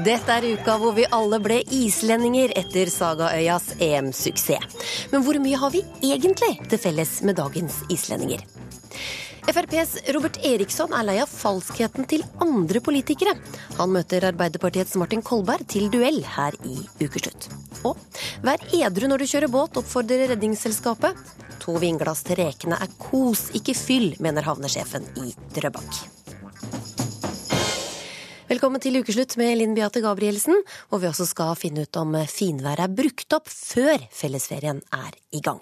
[0.00, 4.76] Dette er uka hvor vi alle ble islendinger etter Sagaøyas EM-suksess.
[5.12, 8.40] Men hvor mye har vi egentlig til felles med dagens islendinger?
[9.50, 13.34] FrPs Robert Eriksson er lei av falskheten til andre politikere.
[13.80, 17.50] Han møter Arbeiderpartiets Martin Kolberg til duell her i Ukeslutt.
[17.84, 17.98] Og
[18.46, 21.18] vær edru når du kjører båt, oppfordrer Redningsselskapet.
[21.66, 26.19] To vinglass til rekene er kos, ikke fyll, mener havnesjefen i Drøbak.
[28.50, 30.56] Velkommen til ukeslutt med Linn Beate Gabrielsen,
[30.90, 35.38] hvor vi også skal finne ut om finværet er brukt opp før fellesferien er i
[35.44, 35.60] gang.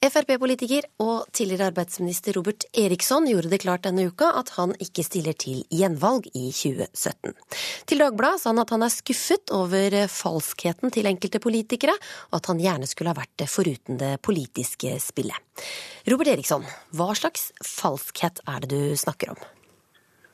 [0.00, 5.36] Frp-politiker og tidligere arbeidsminister Robert Eriksson gjorde det klart denne uka at han ikke stiller
[5.36, 7.36] til gjenvalg i 2017.
[7.84, 11.98] Til Dagbladet sa han at han er skuffet over falskheten til enkelte politikere,
[12.30, 15.68] og at han gjerne skulle ha vært det foruten det politiske spillet.
[16.08, 16.64] Robert Eriksson,
[16.96, 19.46] hva slags falskhet er det du snakker om?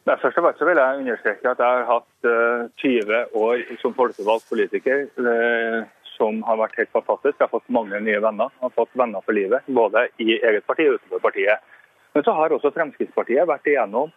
[0.04, 3.60] Nei, først og fremst vil jeg understreke at jeg har hatt uh, eh, 20 år
[3.80, 7.38] som folkevalgt politiker uh, som har vært helt fantastisk.
[7.38, 8.52] Jeg har fått mange nye venner.
[8.58, 11.64] Jeg har fått venner for livet, både i eget parti og utenfor partiet.
[12.14, 14.12] Men så har også Fremskrittspartiet vært igjennom,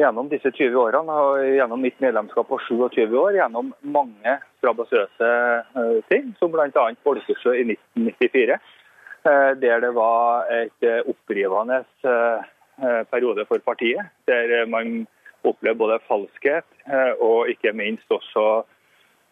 [0.00, 1.18] gjennom disse 20 årene,
[1.58, 5.30] gjennom mitt medlemskap på 27 år, gjennom mange strabasiøse
[5.76, 6.86] uh, ting, som bl.a.
[7.04, 8.58] Folkesjø i 1994,
[9.60, 11.82] der det var et opprivende
[13.10, 14.06] periode for partiet.
[14.30, 15.02] der man
[15.52, 18.44] opplevd både falskhet eh, og ikke minst også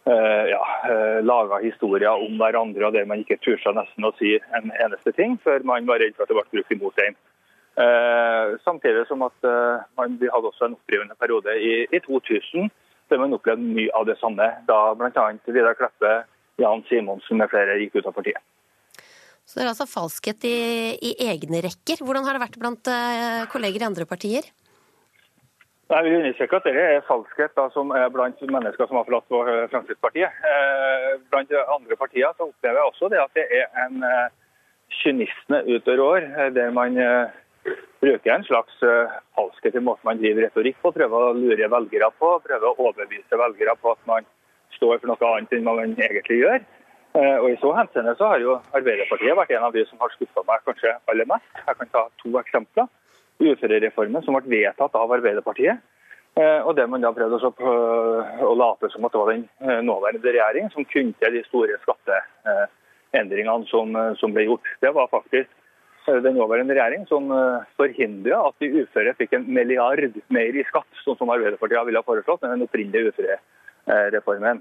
[0.08, 4.36] eh, ja, eh, laga historier om hverandre og der man ikke turte nesten å si
[4.58, 7.18] en eneste ting før man var redd for at det ble brukt imot en.
[8.64, 9.44] Samtidig som at
[10.00, 12.70] man, vi hadde også en opprivende periode i, i 2000
[13.12, 15.24] der man opplevde mye av det samme, da bl.a.
[15.44, 16.14] Vidar Kleppe,
[16.56, 18.40] Jan Simonsen med flere gikk ut av partiet.
[19.44, 20.56] Så det er altså falskhet i,
[21.04, 22.00] i egne rekker.
[22.00, 22.90] Hvordan har det vært blant
[23.52, 24.48] kolleger i andre partier?
[25.86, 29.70] Jeg vil understreke at det er falskhet da, som er blant mennesker som har forlatt
[29.70, 30.40] Fremskrittspartiet.
[30.50, 34.32] Eh, blant andre partier så opplever jeg også det at det er en eh,
[34.98, 35.60] kynisme
[36.08, 36.98] år, eh, der man
[38.02, 38.82] bruker en slags
[39.38, 43.38] falskhet i måten man driver retorikk på, prøver å lure velgere på, prøver å overbevise
[43.38, 44.26] velgere på at man
[44.74, 46.60] står for noe annet enn man egentlig gjør.
[47.14, 50.44] Og I så henseende så har jo Arbeiderpartiet vært en av de som har skuffa
[50.46, 51.50] meg kanskje aller mest.
[51.62, 52.90] Jeg kan ta to eksempler
[53.42, 55.82] uførereformen som ble vedtatt av Arbeiderpartiet.
[56.36, 57.38] Eh, og det man da prøvde
[58.44, 63.70] å late som at det var den eh, nåværende regjering som kunne de store skatteendringene
[63.70, 64.68] som, eh, som ble gjort.
[64.84, 65.48] Det var faktisk
[66.06, 67.32] den nåværende regjering som
[67.74, 72.06] forhindra at de uføre fikk en milliard mer i skatt, sånn som Arbeiderpartiet ville ha
[72.06, 74.60] foreslått med den opprinnelige uførereformen.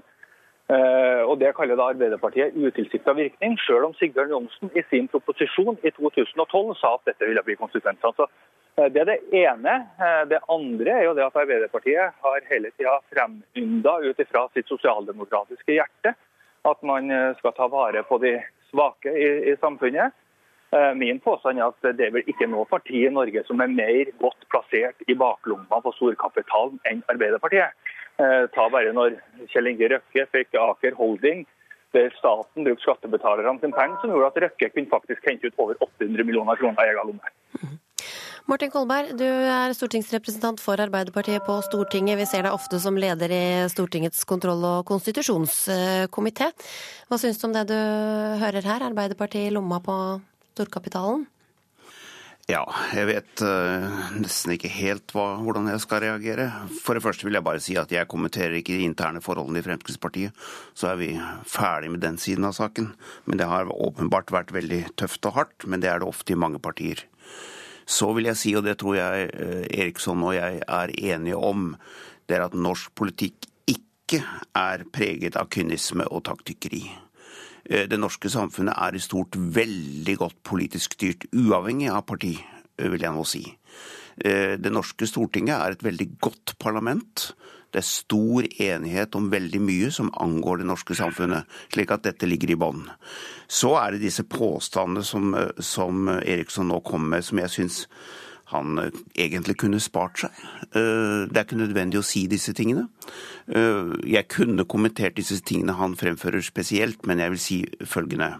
[1.30, 5.94] Og Det kaller da Arbeiderpartiet utilsikta virkning, selv om Sigbjørn Johnsen i sin proposisjon i
[5.94, 8.26] 2012 sa at dette ville bli konsekvensene.
[8.76, 9.74] Eh, det er det ene.
[10.00, 14.68] Eh, det andre er jo det at Arbeiderpartiet har hele tida fremynda ut ifra sitt
[14.68, 16.12] sosialdemokratiske hjerte
[16.66, 18.36] at man eh, skal ta vare på de
[18.70, 20.14] svake i, i samfunnet.
[20.98, 24.10] Min påstand er at det er vel ikke noe parti i Norge som er mer
[24.18, 27.70] godt plassert i baklomma på storkapitalen enn Arbeiderpartiet.
[28.18, 29.14] Ta bare når
[29.54, 31.46] Kjell Inge Røkke fikk Aker Holding,
[31.94, 35.78] der staten brukte skattebetalerne sin penger, som gjorde at Røkke kunne faktisk hente ut over
[35.78, 37.76] 800 millioner kroner i egen lomme.
[38.46, 42.14] Martin Kolberg, du er stortingsrepresentant for Arbeiderpartiet på Stortinget.
[42.20, 46.52] Vi ser deg ofte som leder i Stortingets kontroll- og konstitusjonskomité.
[47.10, 48.84] Hva syns du om det du hører her?
[48.86, 49.96] Arbeiderpartiet i lomma på
[50.52, 51.24] storkapitalen?
[52.46, 52.60] Ja,
[52.94, 56.46] jeg vet uh, nesten ikke helt hva, hvordan jeg skal reagere.
[56.84, 59.66] For det første vil jeg bare si at jeg kommenterer ikke de interne forholdene i
[59.66, 60.46] Fremskrittspartiet.
[60.78, 61.10] Så er vi
[61.50, 62.92] ferdig med den siden av saken.
[63.26, 65.66] Men det har åpenbart vært veldig tøft og hardt.
[65.66, 67.02] Men det er det ofte i mange partier.
[67.86, 71.70] Så vil jeg si, og det tror jeg eh, Eriksson og jeg er enige om,
[72.26, 74.22] det er at norsk politikk ikke
[74.58, 76.82] er preget av kynisme og taktikkeri.
[77.70, 82.90] Eh, det norske samfunnet er i stort veldig godt politisk styrt, uavhengig av parti, eh,
[82.90, 83.46] vil jeg nå si.
[84.16, 87.34] Det norske Stortinget er et veldig godt parlament.
[87.76, 91.44] Det er stor enighet om veldig mye som angår det norske samfunnet,
[91.74, 92.86] slik at dette ligger i bånn.
[93.44, 97.82] Så er det disse påstandene som, som Eriksson nå kom med, som jeg syns
[98.54, 100.42] han eh, egentlig kunne spart seg.
[100.70, 102.86] Eh, det er ikke nødvendig å si disse tingene.
[103.50, 108.36] Eh, jeg kunne kommentert disse tingene han fremfører spesielt, men jeg vil si følgende.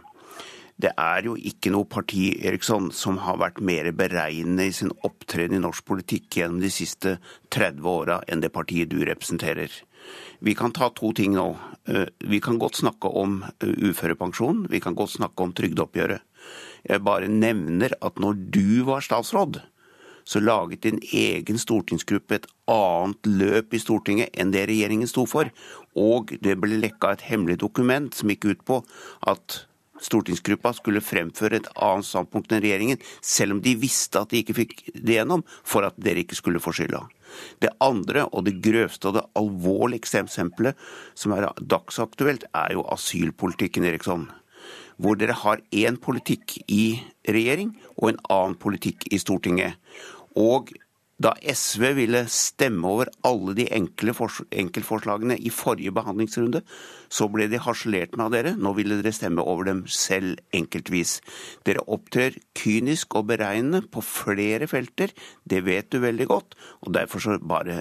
[0.77, 5.57] Det er jo ikke noe parti Eriksson, som har vært mer beregnende i sin opptreden
[5.57, 7.15] i norsk politikk gjennom de siste
[7.55, 9.73] 30 åra enn det partiet du representerer.
[10.45, 11.47] Vi kan ta to ting nå.
[11.89, 16.21] Eh, vi kan godt snakke om eh, uførepensjon, vi kan godt snakke om trygdeoppgjøret.
[16.87, 19.63] Jeg bare nevner at når du var statsråd,
[20.27, 25.49] så laget din egen stortingsgruppe et annet løp i Stortinget enn det regjeringen sto for.
[25.95, 28.81] Og det ble lekka et hemmelig dokument som gikk ut på
[29.31, 29.61] at
[30.03, 34.57] stortingsgruppa skulle fremføre et annet standpunkt enn regjeringen, selv om de visste at de ikke
[34.61, 37.05] fikk det gjennom, for at dere ikke skulle få skylda.
[37.61, 40.89] Det andre og det grøvste og det alvorligste eksempelet
[41.19, 44.29] som er dagsaktuelt, er jo asylpolitikken, Eriksson
[44.97, 46.99] hvor dere har én politikk i
[47.29, 49.77] regjering og en annen politikk i Stortinget.
[50.37, 50.73] Og
[51.23, 54.13] da SV ville stemme over alle de enkle
[54.53, 56.61] enkeltforslagene i forrige behandlingsrunde,
[57.09, 58.53] så ble de harselert med av dere.
[58.61, 61.21] Nå ville dere stemme over dem selv enkeltvis.
[61.65, 65.15] Dere opptrer kynisk og beregnende på flere felter.
[65.49, 66.57] Det vet du veldig godt.
[66.85, 67.81] Og derfor så bare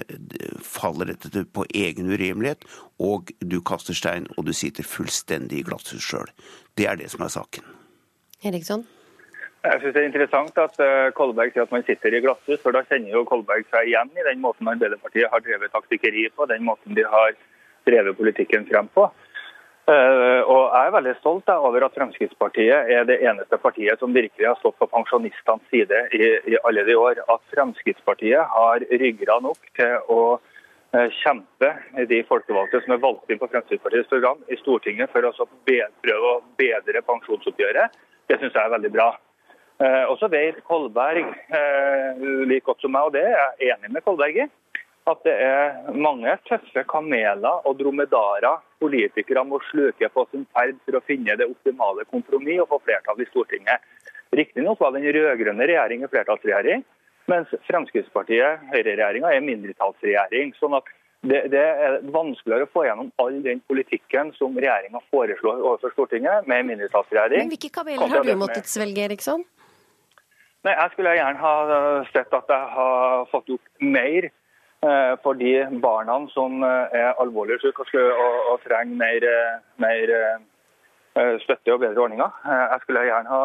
[0.63, 2.63] faller dette på egen urimelighet,
[3.03, 6.31] og du kaster stein, og du sitter fullstendig i glasshus sjøl.
[6.79, 7.67] Det er det som er saken.
[8.45, 8.85] Eriksson?
[9.65, 12.75] Jeg synes Det er interessant at eh, Kolberg sier at man sitter i glasshus, for
[12.75, 16.65] da kjenner jo Kolberg seg igjen i den måten Arbeiderpartiet har drevet taktikkeri på, den
[16.67, 17.33] måten de har
[17.89, 19.07] drevet politikken frem på.
[19.89, 24.47] Eh, og Jeg er veldig stolt over at Fremskrittspartiet er det eneste partiet som virkelig
[24.51, 26.23] har stått på pensjonistenes side i,
[26.53, 27.21] i alle de år.
[27.25, 30.21] At Fremskrittspartiet har ryggrad nok til å
[30.93, 31.73] eh, kjempe
[32.13, 36.41] de folkevalgte som er valgt inn på Fremskrittspartiets program i Stortinget for å prøve å
[36.57, 39.13] bedre pensjonsoppgjøret, det syns jeg er veldig bra.
[39.83, 43.91] Eh, og så vet Kolberg eh, like godt som meg, og det er jeg enig
[43.91, 44.45] med Kolberg i,
[45.05, 50.97] at det er mange tøffe kameler og dromedarer politikere må sluke på sin ferd for
[50.97, 53.83] å finne det optimale kompromiss og få flertall i Stortinget.
[54.35, 56.85] Riktignok var den rød-grønne regjeringen flertallsregjering,
[57.31, 60.55] mens Fremskrittspartiet, høyreregjeringa, er mindretallsregjering.
[60.59, 60.87] sånn at
[61.25, 66.47] det, det, er vanskeligere å få gjennom all den politikken som regjeringa foreslår overfor Stortinget
[66.49, 67.45] med mindretallsregjering.
[67.45, 69.45] Men Hvilke kameler har du måttet svelge, Eriksson?
[70.65, 71.53] Nei, Jeg skulle gjerne ha
[72.09, 75.51] sett at jeg har fått gjort mer eh, for de
[75.83, 80.15] barna som eh, er alvorlig syke og, og, trenger mer, eh, mer,
[81.43, 82.41] støtte og bedre ordninger.
[82.49, 83.43] Jeg skulle gjerne ha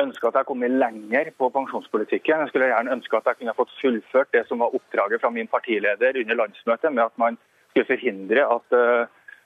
[0.00, 2.44] ønska at jeg kom lenger på pensjonspolitikken.
[2.44, 5.50] Jeg skulle gjerne ønska at jeg kunne fått fullført det som var oppdraget fra min
[5.50, 7.36] partileder under landsmøtet, med at man
[7.72, 8.78] skulle forhindre at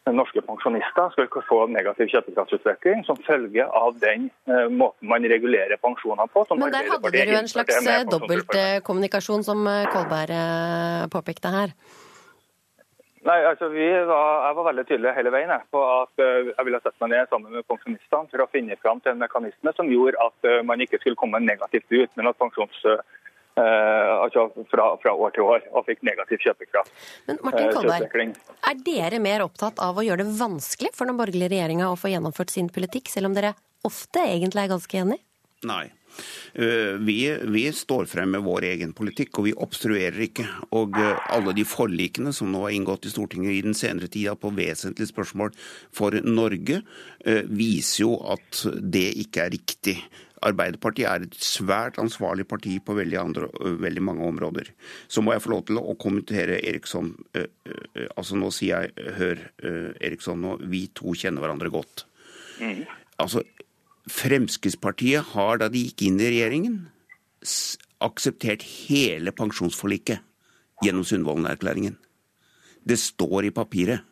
[0.08, 6.26] norske pensjonister skal få negativ kjøpekraftsutvikling som følge av den uh, måten man regulerer pensjonene
[6.32, 6.46] på.
[6.56, 11.74] Men der hadde dere jo en slags eh, dobbeltkommunikasjon, som eh, Kolberg påpekte her.
[13.20, 17.10] Nei, altså var, Jeg var veldig tydelig hele veien på at jeg ville sette meg
[17.12, 20.80] ned sammen med pensjonistene for å finne fram til en mekanisme som gjorde at man
[20.80, 23.00] ikke skulle komme negativt ut, men at pensjons Eh,
[23.60, 26.92] altså fra, fra, år til år, og fikk negativ kjøpekraft.
[27.28, 28.34] Men Martin eh, Kolberg,
[28.70, 32.12] er dere mer opptatt av å gjøre det vanskelig for den borgerlige regjeringa å få
[32.12, 33.54] gjennomført sin politikk, selv om dere
[33.86, 35.18] ofte egentlig er ganske enig?
[35.68, 35.86] Nei.
[36.56, 37.18] Eh, vi,
[37.52, 40.46] vi, står frem med vår egen politikk, og vi obstruerer ikke.
[40.76, 44.52] Og alle de forlikene som nå er inngått i Stortinget i den senere tida på
[44.56, 45.54] vesentlige spørsmål
[45.94, 46.80] for Norge,
[47.52, 50.00] viser jo at det ikke er riktig.
[50.46, 53.48] Arbeiderpartiet er et svært ansvarlig parti på veldig, andre,
[53.82, 54.70] veldig, mange områder.
[55.08, 57.12] Så må jeg få lov til å kommentere Eriksson.
[58.16, 59.42] Altså Nå sier jeg hør,
[60.00, 62.06] Eriksson, nå, vi to kjenner hverandre godt.
[62.60, 62.86] Mm.
[63.20, 63.44] Altså,
[64.10, 66.80] Fremskrittspartiet har, da de gikk inn i regjeringen,
[68.00, 70.24] akseptert hele pensjonsforliket
[70.84, 71.98] gjennom Sundvolden-erklæringen.
[72.80, 74.06] Det står i papiret.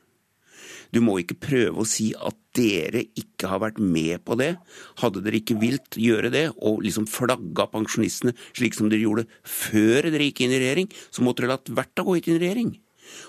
[0.94, 4.54] Du må ikke prøve å si at dere ikke har vært med på det.
[5.02, 10.08] Hadde dere ikke vilt gjøre det, og liksom flagga pensjonistene slik som dere gjorde før
[10.08, 12.76] dere gikk inn i regjering, så måtte dere latt vært å gå inn i regjering.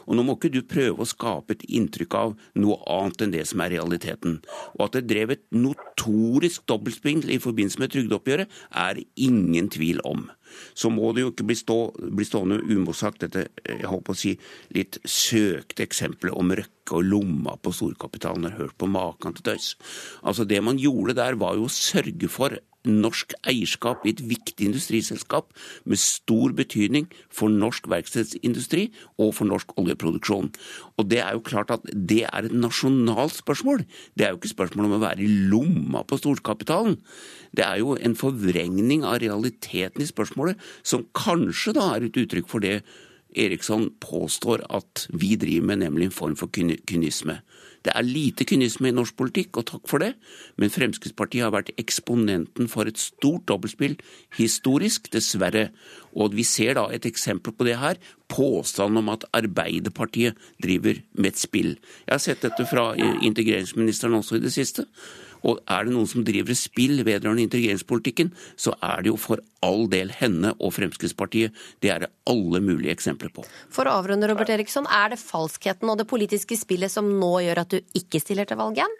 [0.07, 3.45] Og nå må ikke du prøve å skape et inntrykk av noe annet enn det
[3.49, 4.39] som er realiteten.
[4.77, 10.27] Og at det drev et notorisk dobbeltspill i forbindelse med trygdeoppgjøret, er ingen tvil om.
[10.73, 11.77] Så må det jo ikke bli, stå,
[12.17, 14.33] bli stående umotsagt dette jeg håper å si,
[14.75, 18.49] litt søkte eksempelet om Røkke og lomma på storkapitalen.
[18.49, 19.75] Har hørt på maken til tøys.
[20.23, 22.57] Altså Det man gjorde der, var jo å sørge for
[22.87, 25.49] norsk eierskap i et viktig industriselskap
[25.89, 28.87] med stor betydning for norsk verkstedsindustri
[29.19, 30.51] og for norsk oljeproduksjon.
[30.97, 33.83] Og Det er jo klart at det er et nasjonalt spørsmål.
[34.15, 36.99] Det er jo ikke spørsmål om å være i lomma på storkapitalen.
[37.55, 42.47] Det er jo en forvrengning av realiteten i spørsmålet, som kanskje da er et uttrykk
[42.47, 42.83] for det
[43.37, 47.39] Eriksson påstår at vi driver med, nemlig en form for kynisme.
[47.85, 50.11] Det er lite kynisme i norsk politikk, og takk for det,
[50.59, 53.95] men Fremskrittspartiet har vært eksponenten for et stort dobbeltspill,
[54.35, 55.69] historisk, dessverre.
[56.11, 61.31] Og vi ser da et eksempel på det her, påstanden om at Arbeiderpartiet driver med
[61.31, 61.71] et spill.
[62.05, 64.89] Jeg har sett dette fra integreringsministeren også i det siste.
[65.47, 69.87] Og er det noen som driver spill vedrørende integreringspolitikken, så er det jo for all
[69.91, 71.55] del henne og Fremskrittspartiet.
[71.83, 73.45] Det er det alle mulige eksempler på.
[73.73, 77.63] For å avrunde, Robert Eriksson, er det falskheten og det politiske spillet som nå gjør
[77.65, 78.99] at du ikke stiller til valg igjen?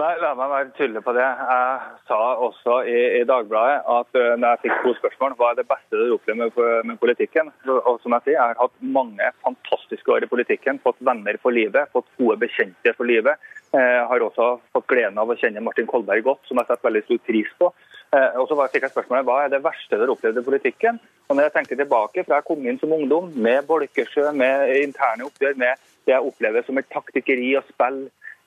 [0.00, 1.24] Nei, La meg være tydelig på det.
[1.24, 5.58] Jeg sa også i, i Dagbladet at uh, når jeg fikk to spørsmål, hva er
[5.58, 7.50] det beste du opplever med, med, politikken?
[7.68, 10.80] Og som Jeg sier, jeg har hatt mange fantastiske år i politikken.
[10.86, 13.52] Fått venner for livet, fått gode bekjente for livet.
[13.72, 16.88] Jeg uh, har også fått gleden av å kjenne Martin Kolberg godt, som jeg setter
[16.90, 17.70] veldig stor pris på.
[18.12, 20.98] Uh, og så fikk jeg spørsmålet hva er det verste du har opplevd i politikken?
[21.28, 25.24] Og når jeg tenker tilbake fra jeg kom inn som ungdom, med Bolkesjø, med interne
[25.24, 28.02] oppgjør, med det jeg opplever som et taktikkeri og spill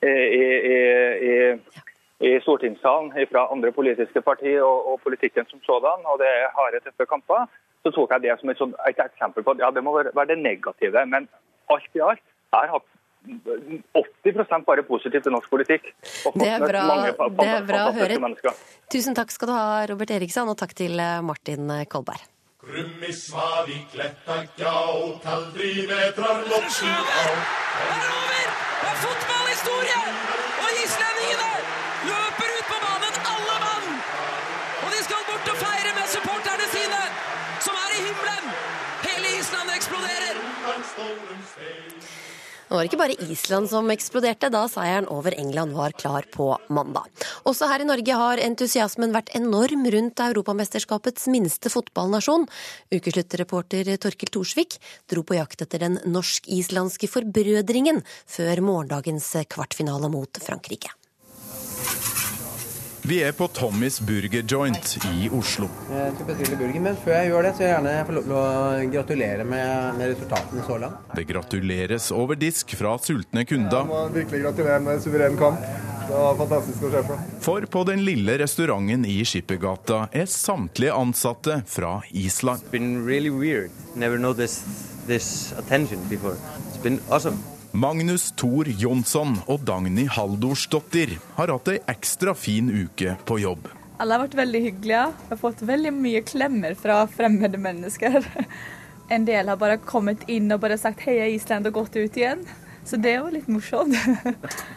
[0.06, 0.44] i,
[1.26, 1.34] i,
[2.28, 6.82] i stortingssalen fra andre politiske partier og, og, politikken som sådan, og det er harde,
[6.84, 7.48] tøffe kamper,
[7.82, 10.38] så tok jeg det som et, et, eksempel på at ja, det må være det
[10.38, 11.06] negative.
[11.06, 11.28] Men
[11.72, 12.88] alt i alt jeg har hatt
[13.26, 15.90] 80% bare positivt i norsk politikk.
[16.34, 16.86] Det er bra,
[17.40, 18.20] det er bra å høre.
[18.22, 18.56] Mennesker.
[18.92, 22.22] Tusen takk skal du ha, Robert Eriksson, og takk til eh, Martin Kolberg.
[22.66, 22.82] Er
[28.16, 28.46] over!
[28.80, 30.00] Det er fotballhistorie!
[30.62, 31.52] Og islendingene
[32.10, 33.86] løper ut på banen, alle mann!
[34.82, 37.02] Og de skal bort og feire med supporterne sine,
[37.66, 38.44] som er i himmelen!
[39.06, 40.34] Hele Island eksploderer!
[42.66, 46.48] Nå var det ikke bare Island som eksploderte da seieren over England var klar på
[46.66, 47.06] mandag.
[47.46, 52.48] Også her i Norge har entusiasmen vært enorm rundt Europamesterskapets minste fotballnasjon.
[52.90, 60.90] Ukesluttreporter Torkil Thorsvik dro på jakt etter den norsk-islandske forbrødringen før morgendagens kvartfinale mot Frankrike.
[63.06, 65.68] Vi er på Tommys Burger Joint i Oslo.
[65.92, 68.26] Jeg skal bestille burger, men før jeg gjør det, så vil jeg gjerne få lov
[68.26, 71.12] til å gratulere med, med resultatene så langt.
[71.14, 73.84] Det gratuleres over disk fra sultne kunder.
[73.84, 75.62] Jeg må virkelig gratulere med suveren kamp.
[76.06, 77.22] Det var fantastisk å se på.
[77.46, 82.66] For på den lille restauranten i Skippergata er samtlige ansatte fra Island.
[82.66, 83.70] It's been really weird.
[83.94, 84.66] Never noticed
[85.06, 86.34] this attention before.
[86.72, 87.38] It's been awesome.
[87.76, 93.66] Magnus Thor Jonsson og Dagny Haldorsdottir har hatt ei ekstra fin uke på jobb.
[94.00, 95.02] Alle har vært veldig hyggelige.
[95.12, 98.24] Jeg har fått veldig mye klemmer fra fremmede mennesker.
[99.12, 102.40] En del har bare kommet inn og bare sagt 'heia Island' og gått ut igjen.
[102.82, 103.94] Så det var litt morsomt.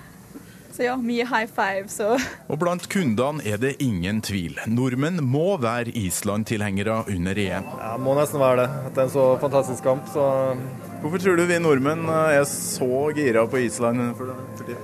[0.79, 4.55] Så ja, mye high fives og Og blant kundene er det ingen tvil.
[4.71, 7.65] Nordmenn må være Island-tilhengere under EM.
[7.81, 8.67] Ja, må nesten være det.
[8.87, 10.55] Etter en så fantastisk kamp, så
[11.01, 14.79] Hvorfor tror du vi nordmenn er så gira på Island for, for tida?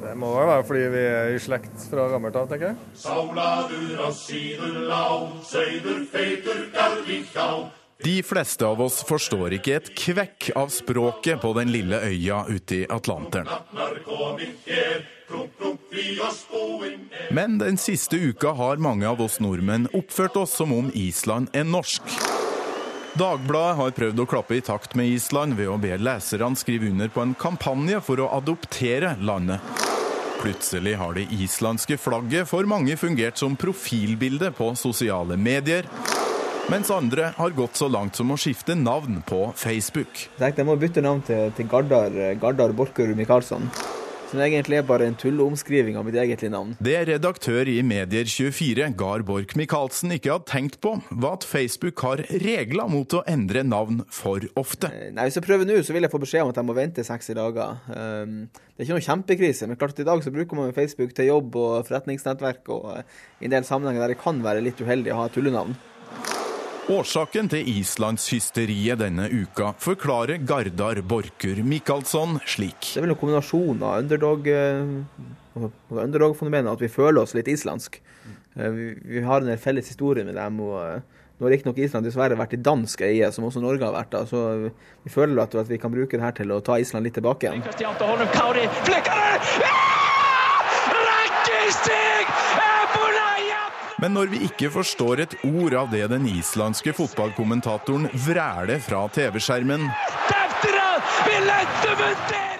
[0.00, 2.76] Det må vel være fordi vi er i slekt fra gammelt av, tenker jeg.
[8.08, 12.80] De fleste av oss forstår ikke et kvekk av språket på den lille øya ute
[12.80, 13.52] i Atlanteren.
[17.30, 21.66] Men den siste uka har mange av oss nordmenn oppført oss som om Island er
[21.68, 22.02] norsk.
[23.18, 27.10] Dagbladet har prøvd å klappe i takt med Island ved å be leserne skrive under
[27.10, 29.64] på en kampanje for å adoptere landet.
[30.38, 35.88] Plutselig har det islandske flagget for mange fungert som profilbilde på sosiale medier.
[36.70, 40.28] Mens andre har gått så langt som å skifte navn på Facebook.
[40.28, 43.66] Jeg tenkte jeg må bytte navn til, til Gardar, Gardar Borkerud Michaelsson.
[44.28, 46.74] Som egentlig er bare en tulleomskriving av mitt egentlige navn.
[46.84, 52.20] Det redaktør i Medier24, Gard Borch Michaelsen, ikke har tenkt på, var at Facebook har
[52.44, 54.92] regler mot å endre navn for ofte.
[54.92, 56.76] Eh, nei, Hvis jeg prøver nå, så vil jeg få beskjed om at jeg må
[56.76, 57.80] vente 60 dager.
[57.88, 61.32] Um, det er ikke noe kjempekrise, men klart i dag så bruker man Facebook til
[61.32, 65.16] jobb og forretningsnettverk og uh, i en del sammenhenger der det kan være litt uheldig
[65.16, 65.72] å ha tullenavn.
[66.88, 72.94] Årsaken til islandshysteriet denne uka forklarer Gardar Borkur Michaelsson slik.
[72.94, 74.48] Det er vel en kombinasjon av underdog,
[75.92, 78.00] underdog-fenomenet, at vi føler oss litt islandsk.
[78.56, 80.64] Vi, vi har en felles historie med dem.
[80.64, 81.04] og
[81.38, 84.10] nå har riktignok Island dessverre vært i dansk eie, som også Norge har vært.
[84.16, 84.72] da, så
[85.04, 87.52] Vi føler at, at vi kan bruke det her til å ta Island litt tilbake
[87.52, 87.62] igjen.
[93.98, 99.88] Men når vi ikke forstår et ord av det den islandske fotballkommentatoren vræler fra TV-skjermen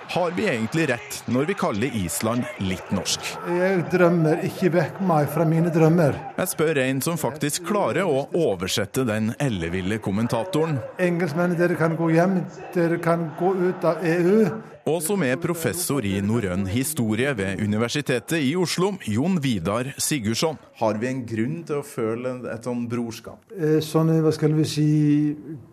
[0.08, 3.26] har vi egentlig rett når vi kaller Island litt norsk?
[3.58, 6.16] Jeg drømmer ikke vekk meg fra mine drømmer.
[6.38, 10.78] Jeg spør en som faktisk klarer å oversette den elleville kommentatoren.
[10.96, 12.40] Engelskmennene, dere kan gå hjem.
[12.74, 14.48] Dere kan gå ut av EU.
[14.88, 20.56] Og som er professor i norrøn historie ved Universitetet i Oslo, Jon Vidar Sigurdsson.
[20.80, 23.52] Har vi en grunn til å føle et sånn brorskap?
[23.52, 24.88] Eh, sånn, hva skal vi si,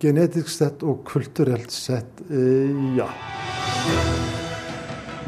[0.03, 3.11] genetisk sett og kulturelt sett, eh, ja.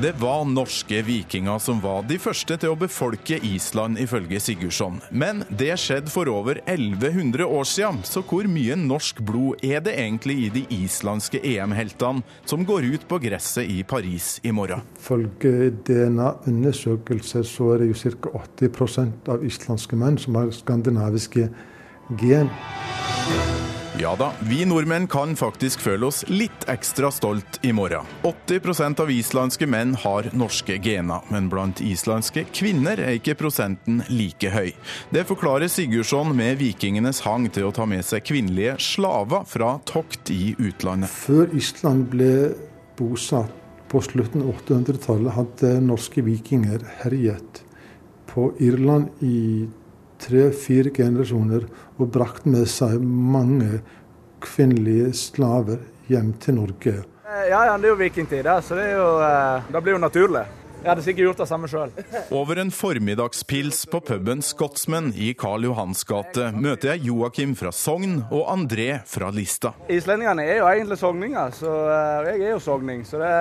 [0.01, 4.99] Det var norske vikinger som var de første til å befolke Island, ifølge Sigurdsson.
[5.09, 9.95] Men det skjedde for over 1100 år siden, så hvor mye norsk blod er det
[9.97, 14.85] egentlig i de islandske EM-heltene som går ut på gresset i Paris i morgen?
[15.01, 18.43] Ifølge DNA-undersøkelser så er det jo ca.
[18.61, 21.49] 80% av islandske menn som har skandinaviske
[22.21, 22.53] gen.
[23.99, 28.05] Ja da, vi nordmenn kan faktisk føle oss litt ekstra stolt i morgen.
[28.29, 34.51] 80% av islandske menn har norske gener, men blant islandske kvinner er ikke prosenten like
[34.53, 34.69] høy.
[35.09, 40.29] Det forklarer Sigurdsson med vikingenes hang til å ta med seg kvinnelige slaver fra tokt
[40.29, 41.09] i utlandet.
[41.09, 42.31] Før Island ble
[43.01, 43.49] bosatt
[43.89, 47.63] på slutten av 800-tallet, hadde norske vikinger herjet
[48.29, 49.65] på Irland i
[50.21, 53.81] tre-fire generasjoner og brakt med seg mange
[54.43, 55.81] kvinnelige slaver
[56.11, 56.95] hjem til Norge.
[57.47, 60.45] Ja, ja, det er jo vikingtid, så det, er jo, eh, det blir jo naturlig.
[60.77, 61.89] Jeg hadde sikkert gjort det samme sjøl.
[62.37, 68.19] Over en formiddagspils på puben Scotsman i Karl Johans gate møter jeg Joakim fra Sogn
[68.29, 69.73] og André fra Lista.
[69.91, 73.33] Islendingene er jo egentlig sogninger, så eh, jeg er jo sogning, så det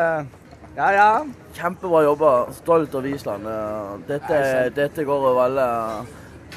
[0.77, 1.11] Ja, ja.
[1.57, 2.31] Kjempebra jobba.
[2.53, 3.47] Stolt over Island.
[3.49, 4.41] Eh, Dette,
[4.77, 5.69] dette går over alle,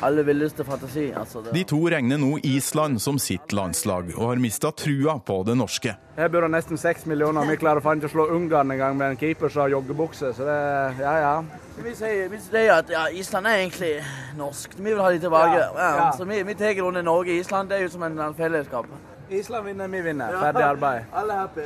[0.01, 1.09] alle villeste fantasi.
[1.17, 1.53] Altså, det.
[1.53, 5.95] De to regner nå Island som sitt landslag, og har mista trua på det norske.
[6.19, 7.41] Her bor det nesten seks millioner.
[7.41, 10.33] og Vi klarer faen ikke å slå Ungarn engang med en keeper som har joggebukse,
[10.35, 10.59] så det
[10.99, 11.35] Ja, ja.
[11.79, 13.93] Vi sier, vi sier at ja, Island er egentlig
[14.37, 14.75] norsk.
[14.77, 15.59] Vi vil ha de tilbake.
[15.59, 16.11] Ja, Ja.
[16.17, 17.69] Så vi, vi tar under Norge og Island.
[17.69, 18.85] Det er jo som en, en fellesskap.
[19.31, 20.31] Island vinner, vi vinner.
[20.39, 21.03] Ferdig arbeid.
[21.13, 21.61] Alle happy.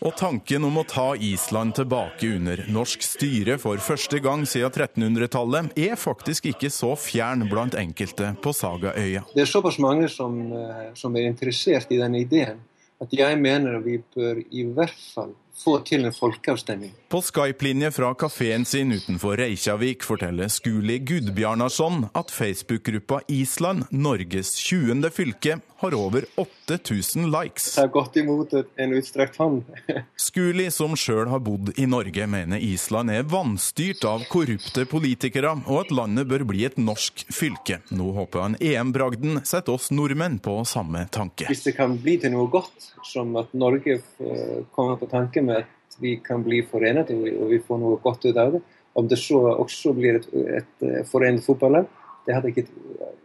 [0.00, 5.78] Og tanken om å ta Island tilbake under norsk styre for første gang siden 1300-tallet
[5.78, 9.24] er faktisk ikke så fjern blant enkelte på Sagaøya.
[9.34, 12.60] Det er såpass mange som, eh, som er interessert i denne ideen,
[13.02, 16.92] at jeg mener vi bør i hvert fall få til en folkeavstemning.
[17.08, 25.10] På Skype-linje fra kafeen sin utenfor Reykjavik forteller Skuli Gudbjarnarsson at Facebook-gruppa Island, Norges 20.
[25.14, 27.76] fylke, har over 8000 likes.
[27.76, 29.66] Jeg har gått imot en utstrakt hånd.
[30.26, 35.84] Skuli, som sjøl har bodd i Norge, mener Island er vanstyrt av korrupte politikere, og
[35.84, 37.82] at landet bør bli et norsk fylke.
[37.92, 41.50] Nå håper han EM-bragden setter oss nordmenn på samme tanke.
[41.52, 45.64] Hvis det kan bli til noe godt, som at Norge eh, kommer på tanke med
[45.64, 48.62] at vi kan bli forenet og vi, og vi får noe godt ut av det,
[48.94, 50.28] om det så også blir et,
[50.60, 51.88] et forent fotballag,
[52.26, 52.66] det hadde ikke,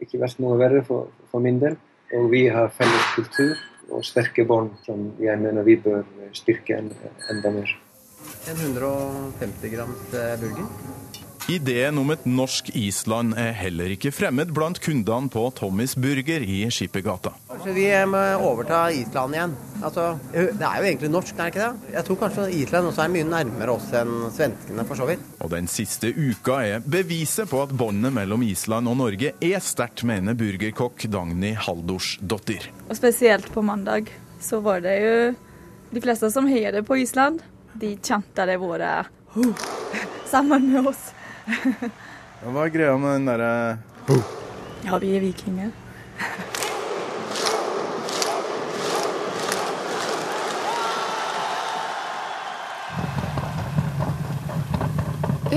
[0.03, 1.77] ikke vært noe verre for, for min del.
[2.17, 3.53] Og vi har felles kultur
[3.93, 6.03] og sterke bånd som jeg mener vi bør
[6.35, 7.75] styrke enda mer.
[8.49, 10.67] En 150 grams eh, burger.
[11.49, 16.59] Ideen om et norsk Island er heller ikke fremmed blant kundene på Tommys Burger i
[16.69, 17.31] Skippergata.
[17.49, 19.55] Kanskje vi må overta Island igjen.
[19.79, 21.91] Altså, det er jo egentlig norsk, er det ikke det?
[21.95, 25.25] Jeg tror kanskje Island også er mye nærmere oss enn svenskene, for så vidt.
[25.41, 30.05] Og den siste uka er beviset på at båndet mellom Island og Norge er sterkt,
[30.05, 32.69] mener burgerkokk Dagny Haldorsdottir.
[32.85, 35.15] Og spesielt på mandag så var det jo
[35.97, 37.41] de fleste som heiade på Island.
[37.73, 38.99] De chantade våre
[39.33, 39.69] oh,
[40.29, 41.09] sammen med oss.
[41.49, 43.51] Hva er greia med den derre
[44.85, 45.71] Ja, vi er vikinger.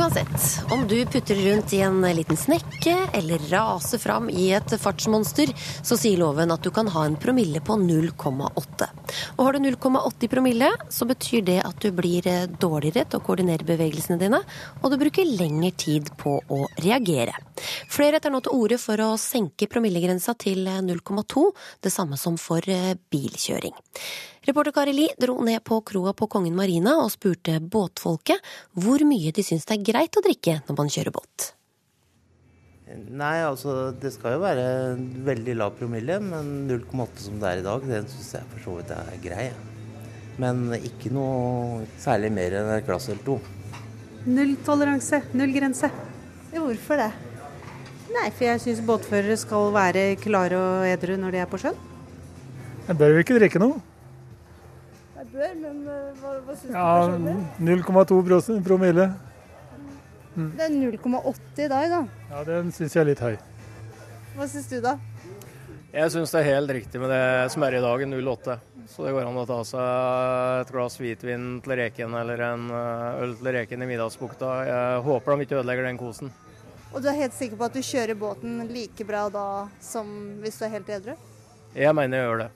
[0.02, 5.52] Uansett, om du putter rundt i en liten snekke eller raser fram i et fartsmonster,
[5.86, 8.88] så sier loven at du kan ha en promille på 0,8.
[9.36, 12.26] Og har du 0,80 promille, så betyr det at du blir
[12.58, 14.42] dårligere til å koordinere bevegelsene dine,
[14.82, 17.38] og du bruker lengre tid på å reagere.
[17.86, 21.46] Flere tar nå til orde for å senke promillegrensa til 0,2,
[21.78, 23.78] det samme som for bilkjøring.
[24.42, 28.42] Reporter Kari Li dro ned på kroa på Kongen Marina og spurte båtfolket
[28.74, 31.44] hvor mye de syns det er greit å drikke når man kjører båt.
[32.90, 37.62] Nei, altså det skal jo være en veldig lav promille, men 0,8 som det er
[37.62, 39.46] i dag, den syns jeg for så vidt er grei.
[40.42, 43.38] Men ikke noe særlig mer enn et glass eller to.
[44.26, 45.92] null grense.
[46.50, 47.12] Hvorfor det?
[48.10, 51.78] Nei, for jeg syns båtførere skal være klare og edru når de er på sjøen.
[52.90, 53.78] Jeg bør jo ikke drikke noe.
[55.32, 57.36] Bør, men uh, hva, hva syns Ja, du personlig?
[57.86, 59.06] 0,2 promille.
[60.32, 62.02] Det er 0,80 i dag, da.
[62.30, 63.34] Ja, Den syns jeg er litt høy.
[64.36, 64.98] Hva syns du, da?
[65.92, 68.54] Jeg syns det er helt riktig med det som er i dag, 08.
[68.92, 73.20] Så det går an å ta seg et glass hvitvin til reken eller en eh,
[73.24, 74.54] øl til reken i Middagsbukta.
[74.68, 76.32] Jeg håper de ikke ødelegger den kosen.
[76.92, 79.46] Og du er helt sikker på at du kjører båten like bra da
[79.84, 80.08] som
[80.42, 81.14] hvis du er helt edru?
[81.76, 82.50] Jeg mener jeg gjør det.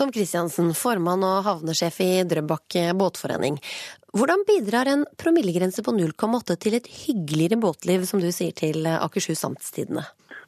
[0.00, 3.58] Tom Christiansen, formann og havnesjef i Drøbak båtforening.
[4.16, 9.44] Hvordan bidrar en promillegrense på 0,8 til et hyggeligere båtliv, som du sier til Akershus
[9.44, 10.06] Amtstidene?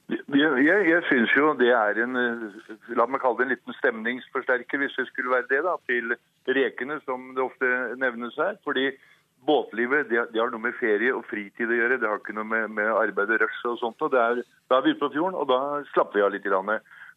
[0.08, 2.16] Jeg, jeg, synes jo det er en
[2.96, 6.16] la meg kalle det en liten stemningsforsterker, hvis det skulle være det, da, til
[6.48, 7.68] rekene, som det ofte
[8.00, 8.56] nevnes her.
[8.64, 8.88] Fordi
[9.44, 12.00] båtlivet det, det, har noe med ferie og fritid å gjøre.
[12.00, 14.00] Det har ikke noe med, med arbeid og rush og sånt.
[14.00, 14.40] Og er,
[14.72, 15.60] da er vi ute på fjorden, og da
[15.92, 16.48] slapper vi av litt.
[16.48, 16.72] Grann.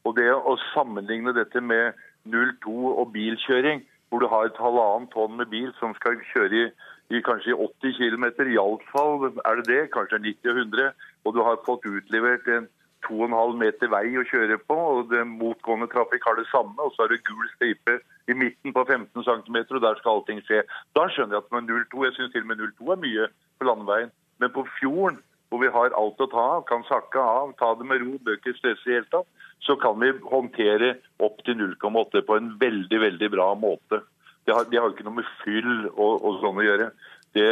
[0.05, 1.95] Og det å sammenligne dette med
[2.31, 6.69] 02 og bilkjøring, hvor du har et halvannet tonn med bil som skal kjøre i,
[7.13, 11.61] i kanskje 80 km, iallfall er det det, kanskje 90 og 100, og du har
[11.67, 12.69] fått utlevert en
[13.05, 16.75] 2,5 meter vei å kjøre på, og det motgående trafikk har det samme.
[16.81, 17.99] Og så er det gul stripe
[18.31, 20.63] i midten på 15 cm, og der skal allting skje.
[20.97, 23.27] Da skjønner jeg at med 0,2 Jeg syns til og med 0,2 er mye
[23.59, 24.13] på landeveien.
[24.41, 27.87] Men på fjorden, hvor vi har alt å ta av, kan sakke av, ta det
[27.87, 29.29] med ro, bør ikke stresse i hele tatt,
[29.65, 34.01] så kan vi håndtere opp til 0,8 på en veldig, veldig bra måte.
[34.45, 36.91] Det har, det har ikke noe med fyll og, og sånn å gjøre.
[37.35, 37.47] Det,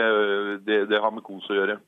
[0.67, 1.79] det, det har med kos å gjøre.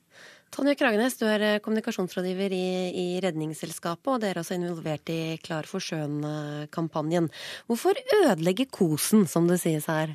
[0.54, 2.66] Tonje Kragenes, du er eh, kommunikasjonsrådgiver i,
[2.96, 7.28] i, Redningsselskapet, og dere er også involvert i Klar for sjøen-kampanjen.
[7.68, 10.14] Hvorfor ødelegge kosen, som det sies her?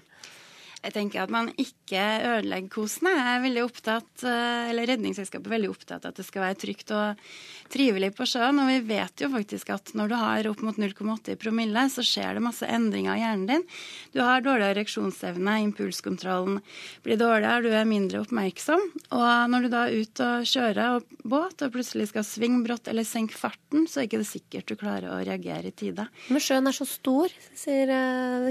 [0.82, 3.12] Jeg tenker at man ikke ødelegger kosen.
[3.12, 6.58] Jeg er veldig opptatt, eh, eller Redningsselskapet er veldig opptatt av at det skal være
[6.64, 7.22] trygt og
[7.70, 8.58] trivelig på sjøen.
[8.64, 12.02] Og vi vet jo faktisk at når du har opp mot 0,8 i promille, så
[12.02, 13.68] skjer det masse endringer i hjernen din.
[14.16, 16.58] Du har dårligere reaksjonsevne, impulskontrollen
[17.06, 18.82] blir dårligere, du er mindre oppmerksom.
[19.14, 23.06] Og når du da er ute og kjører båt og plutselig skal svinge brått eller
[23.06, 26.08] senke farten, så er ikke det sikkert du klarer å reagere i tide.
[26.34, 27.94] Men sjøen er så stor, sier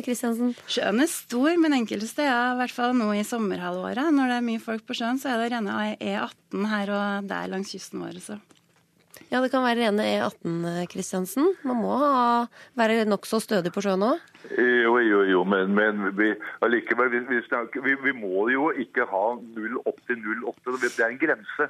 [0.06, 0.54] Kristiansen.
[0.54, 4.38] Eh, sjøen er stor, men enkelte steder, i hvert fall nå i sommerhalvåret, når det
[4.38, 8.02] er mye folk på sjøen, så er det rene E18 her og der langs kysten
[8.04, 8.18] vår.
[8.24, 8.38] Så.
[9.30, 11.52] Ja, det kan være rene E18, Kristiansen.
[11.62, 12.46] Man må ha,
[12.78, 14.24] være nokså stødig på sjøen òg?
[14.56, 16.32] Jo, jo, jo, men, men vi,
[16.66, 20.74] allikevel, vi, vi, snakker, vi, vi, må jo ikke ha 0,8 til 0,8.
[20.82, 21.68] Det er en grense.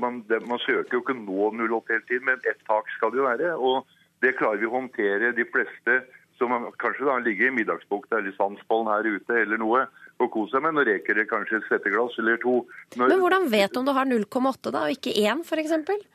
[0.00, 3.20] Man, det, man søker jo ikke nå 0,8 hele tiden, men ett tak skal det
[3.20, 3.52] jo være.
[3.58, 5.98] Og det klarer vi å håndtere de fleste
[6.38, 9.86] som kanskje da ligger i middagsbukta eller Sandspollen her ute eller noe
[10.22, 10.76] og kose seg med.
[10.76, 12.60] Nå reker det kanskje et svetteglass eller to.
[12.96, 13.10] Når...
[13.10, 16.06] Men hvordan vet du om du har 0,8 da, og ikke 1 f.eks.?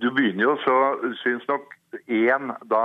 [0.00, 0.76] Du begynner jo, så
[1.22, 2.84] syns nok 1 da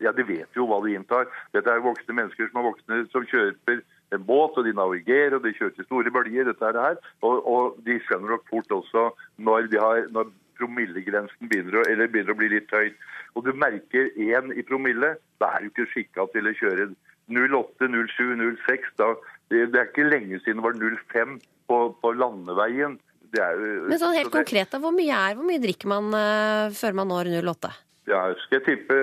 [0.00, 1.26] Ja, de vet jo hva de inntar.
[1.50, 3.80] Dette er voksne mennesker som er voksne som kjøper
[4.14, 6.46] en båt, og de navigerer og de kjører til store bølger.
[6.46, 10.30] dette er det her, og, og, de skjønner nok fort også når, de har, når
[10.60, 12.98] promillegrensen begynner å, eller begynner å bli litt høyt,
[13.34, 16.88] Og du merker én i promille, da er du ikke skikka til å kjøre
[17.30, 18.88] 08, 07, 06.
[18.98, 19.12] Da,
[19.50, 20.80] det, det, er ikke lenge siden det var
[21.12, 21.38] 05
[21.70, 22.98] på, på landeveien.
[23.30, 26.10] Er, Men sånn helt så det, konkret, da, hvor mye er, hvor mye drikker man
[26.10, 27.70] uh, før man når 08?
[28.08, 28.96] Ja, skal jeg tippe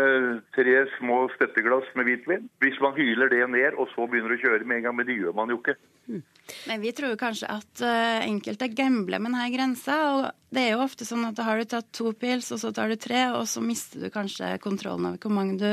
[0.56, 2.48] tre små støtteglass med hvitvin.
[2.64, 5.20] Hvis man hyler det ned og så begynner å kjøre med en gang, men det
[5.20, 5.78] gjør man jo ikke.
[6.08, 6.24] Mm.
[6.72, 9.98] Men vi tror kanskje at uh, enkelte gambler med denne grensa.
[10.16, 12.74] Og det er jo ofte sånn at da har du tatt to pils, og så
[12.76, 15.70] tar du tre, og så mister du kanskje kontrollen over hvor mange du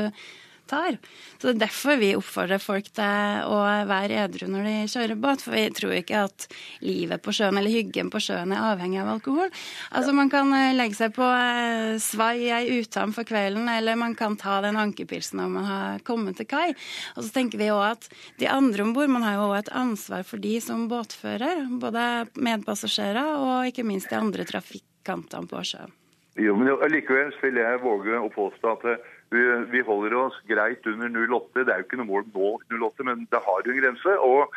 [0.69, 0.97] tar.
[1.37, 5.43] Så Det er derfor vi oppfordrer folk til å være edru når de kjører båt.
[5.45, 6.47] For vi tror ikke at
[6.85, 9.51] livet på sjøen eller hyggen på sjøen er avhengig av alkohol.
[9.91, 14.15] Altså Man kan eh, legge seg på eh, svai ei utam for kvelden, eller man
[14.17, 16.69] kan ta den ankepilsen når man har kommet til kai.
[17.15, 18.09] Og så tenker vi òg at
[18.41, 21.65] de andre om bord, man har jo òg et ansvar for de som båtfører.
[21.81, 25.93] Både medpassasjerer og ikke minst de andre trafikkantene på sjøen.
[26.35, 29.43] Jo, men Likevel vil jeg våge å påstå at vi,
[29.73, 31.65] vi, holder oss greit under 0,8.
[31.65, 34.15] Det er jo ikke noe mål nå 0,8, men det har jo en grense.
[34.29, 34.55] Og,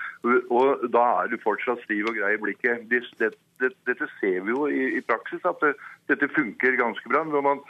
[0.55, 2.87] og, da er du fortsatt stiv og grei i blikket.
[2.93, 5.67] Det, det, det, dette ser vi jo i, i praksis, at
[6.11, 7.25] dette funker ganske bra.
[7.27, 7.63] Når man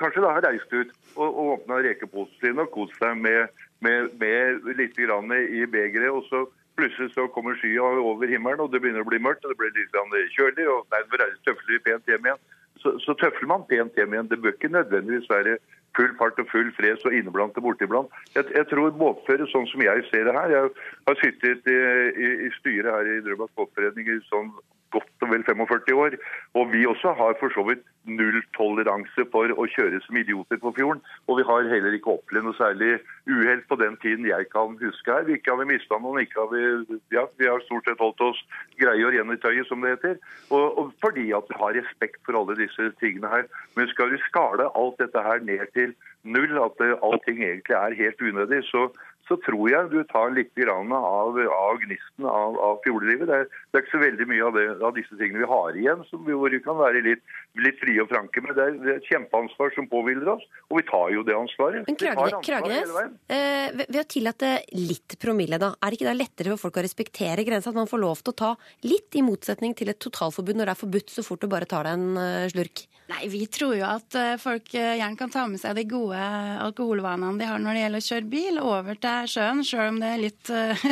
[0.00, 3.48] kanskje da har reist ut og, og åpna rekeposen sin og kost seg med,
[3.84, 6.44] med, med litt i begeret, og så
[6.76, 9.72] plutselig så kommer skya over himmelen, og det begynner å bli mørkt, og det blir
[9.76, 12.42] litt kjølig, og nærmere tøfler tøffelig pent hjem igjen.
[12.86, 14.28] Så, så tøfler man pent hjem igjen.
[14.30, 15.56] Det bør ikke nødvendigvis være
[15.98, 18.12] full fart og full fres og inneblant og bortiblant.
[18.36, 20.70] Jeg, jeg tror båtfører, sånn som jeg ser det her Jeg
[21.08, 21.76] har sittet i,
[22.22, 24.52] i, i styret her i Drøbak båtforening i sånn
[24.96, 26.16] godt og vel 45 år.
[26.58, 31.02] Og vi også har for så vidt nulltoleranse for å kjøre som idioter på fjorden.
[31.26, 32.92] Og vi har heller ikke opplevd noe særlig
[33.30, 35.30] uhell på den tiden jeg kan huske her.
[35.32, 38.42] Ikke har vi mista noen, ikke har vi Ja, vi har stort sett holdt oss
[38.80, 40.18] greie og rene i tøyet, som det heter.
[40.50, 43.48] Og, og, fordi at vi har respekt for alle disse tingene her.
[43.78, 45.94] Men skal vi skale alt dette her ned til
[46.26, 48.88] null, at allting egentlig er helt unødig, så
[49.28, 53.26] så tror jeg du tar litt grann av, av gnisten av, av fjordlivet.
[53.26, 55.78] Det er, det er ikke så veldig mye av, det, av disse tingene vi har
[55.80, 57.24] igjen som vi, hvor vi kan være litt,
[57.58, 58.54] litt frie og franke med.
[58.56, 61.86] Det er, det er et kjempeansvar som påhviler oss, og vi tar jo det ansvaret.
[61.88, 62.94] Men Kragenes, ansvar Kragenes,
[63.28, 66.78] eh, ved- ved å tillate litt promille, da, er det ikke da lettere for folk
[66.78, 67.74] å respektere grensa?
[67.74, 68.52] At man får lov til å ta
[68.86, 71.86] litt, i motsetning til et totalforbud når det er forbudt så fort du bare tar
[71.86, 72.86] deg en eh, slurk?
[73.06, 76.18] Nei, vi tror jo at eh, folk eh, gjerne kan ta med seg de gode
[76.64, 80.24] alkoholvanene de har når det gjelder å kjøre bil, over til sjøen, sjøl om er
[80.54, 80.88] eh,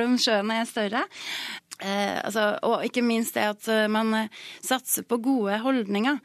[0.04, 1.04] om sjøen er større.
[1.82, 6.20] Eh, altså, og ikke minst det at eh, man eh, satser på gode holdninger.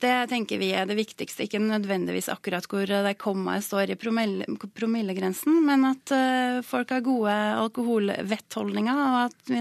[0.00, 4.44] Det tenker vi er det viktigste, ikke nødvendigvis akkurat hvor det kommaet står i promille,
[4.76, 6.12] promillegrensen, men at
[6.68, 9.54] folk har gode alkoholvettholdninger, og at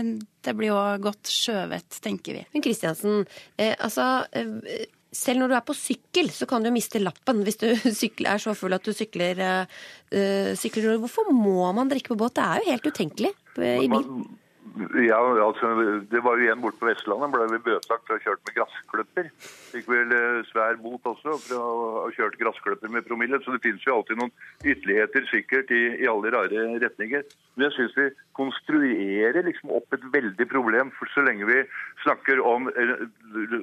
[0.43, 2.43] det blir òg godt sjøvett, tenker vi.
[2.51, 3.23] Men Kristiansen,
[3.55, 4.25] eh, altså
[5.15, 8.55] selv når du er på sykkel, så kan du miste lappen hvis du er så
[8.57, 9.43] full at du sykler,
[10.11, 10.97] eh, sykler.
[11.01, 12.35] Hvorfor må man drikke på båt?
[12.37, 14.09] Det er jo helt utenkelig eh, i bil.
[14.99, 15.69] Ja, altså,
[16.11, 17.31] Det var jo en borte på Vestlandet.
[17.31, 19.29] ble vi bøtelagt for å ha kjørt med gressklipper.
[19.71, 20.11] Fikk vel
[20.49, 21.69] svær bot også for å
[22.01, 23.39] ha kjørt gressklipper med promille.
[23.45, 24.33] Så det finnes jo alltid noen
[24.65, 27.23] ytterligheter sikkert i, i alle rare retninger.
[27.55, 31.61] Men jeg syns vi konstruerer liksom opp et veldig problem for så lenge vi
[32.03, 33.05] snakker om eh,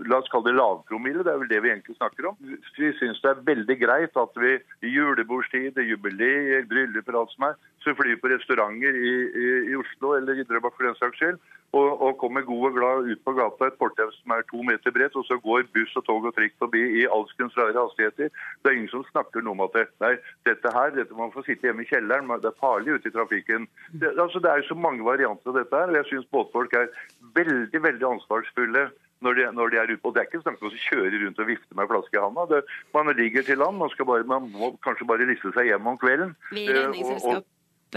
[0.09, 2.37] La oss kalle det lavpromille, det er vel det vi egentlig snakker om.
[2.77, 7.49] Vi syns det er veldig greit at vi i julebordstid, jubileer, bryllup og alt som
[7.51, 11.21] er, så flyr på restauranter i, i, i Oslo eller i Drøbak for den saks
[11.21, 11.41] skyld,
[11.73, 14.95] og, og kommer god og glad ut på gata et fortau som er to meter
[14.95, 18.33] bredt, og så går buss og tog og trikk forbi i alskens rare hastigheter.
[18.63, 20.15] Det er ingen som snakker noe om at det, nei,
[20.49, 23.69] dette her, dette man få sitte hjemme i kjelleren, det er farlig ute i trafikken.
[23.93, 26.93] Det, altså, det er så mange varianter av dette her, og jeg syns båtfolk er
[27.39, 28.91] veldig, veldig ansvarsfulle
[29.23, 30.03] når de, når de er ute.
[30.05, 32.61] Og det er ikke snakk om å kjøre rundt og vifte med flaske i handa.
[32.95, 36.01] Man ligger til land, man, skal bare, man må kanskje bare lisse seg hjem om
[36.01, 36.35] kvelden.
[36.51, 37.41] Vi i Eh,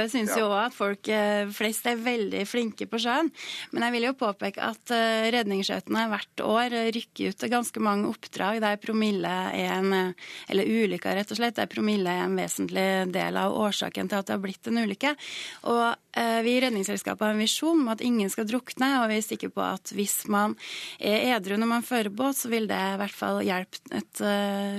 [0.03, 0.39] og- syns Ja.
[0.41, 3.31] jo òg at folk eh, flest er veldig flinke på sjøen.
[3.71, 8.09] Men jeg vil jo påpeke at eh, redningsskøytene hvert år rykker ut til ganske mange
[8.11, 10.13] oppdrag der promille er en eh,
[10.49, 11.55] Eller ulykker, rett og slett.
[11.55, 15.15] Der promille er en vesentlig del av årsaken til at det har blitt en ulykke.
[15.63, 19.21] Og vi i Redningsselskapet har en visjon om at ingen skal drukne, og vi er
[19.25, 20.55] sikre på at hvis man
[20.97, 24.21] er edru når man fører båt, så vil det i hvert fall hjelpe et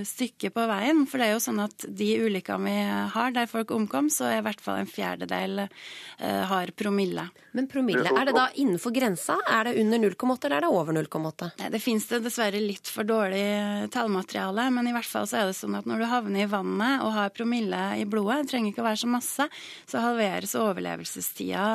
[0.09, 1.05] stykke på veien.
[1.07, 4.39] For det er jo sånn at de ulykkene vi har der folk omkom, så er
[4.39, 7.29] i hvert fall en fjerdedel eh, har promille.
[7.57, 9.39] Men promille, er det da innenfor grensa?
[9.49, 11.51] Er det under 0,8 eller er det over 0,8?
[11.61, 15.51] Nei, Det finnes det dessverre litt for dårlig tallmateriale, men i hvert fall så er
[15.51, 18.73] det sånn at når du havner i vannet og har promille i blodet, det trenger
[18.73, 19.49] ikke å være så masse,
[19.87, 21.67] så halveres overlevelsestida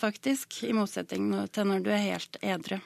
[0.00, 2.78] faktisk, i motsetning til når du er helt edru.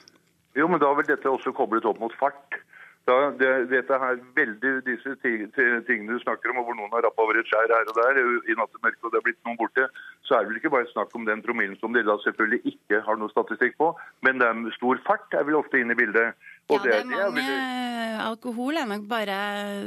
[0.59, 2.61] Jo, men da er vel dette også koblet opp mot fart.
[3.09, 7.03] Da, det, dette her, veldig disse ti- ti- tingene du snakker om, hvor noen har
[7.03, 9.89] rappa over et skjær her og der i nattemørket, og det er blitt noen borte,
[10.33, 13.03] så er det vel ikke bare snakk om den promillen som de da selvfølgelig ikke
[13.05, 13.91] har noe statistikk på,
[14.25, 16.39] men det er stor fart er vel ofte inne i bildet.
[16.71, 17.91] Og Ja, det er det mange vel...
[18.23, 19.37] Alkohol er nok bare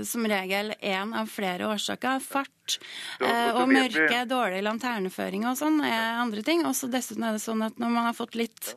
[0.06, 2.22] som regel én av flere årsaker.
[2.22, 2.78] Fart
[3.22, 6.66] Ja, eh, og mørke, vi- dårlig lanterneføring og sånn er andre ting.
[6.66, 8.74] Også dessuten er det sånn at når man har fått litt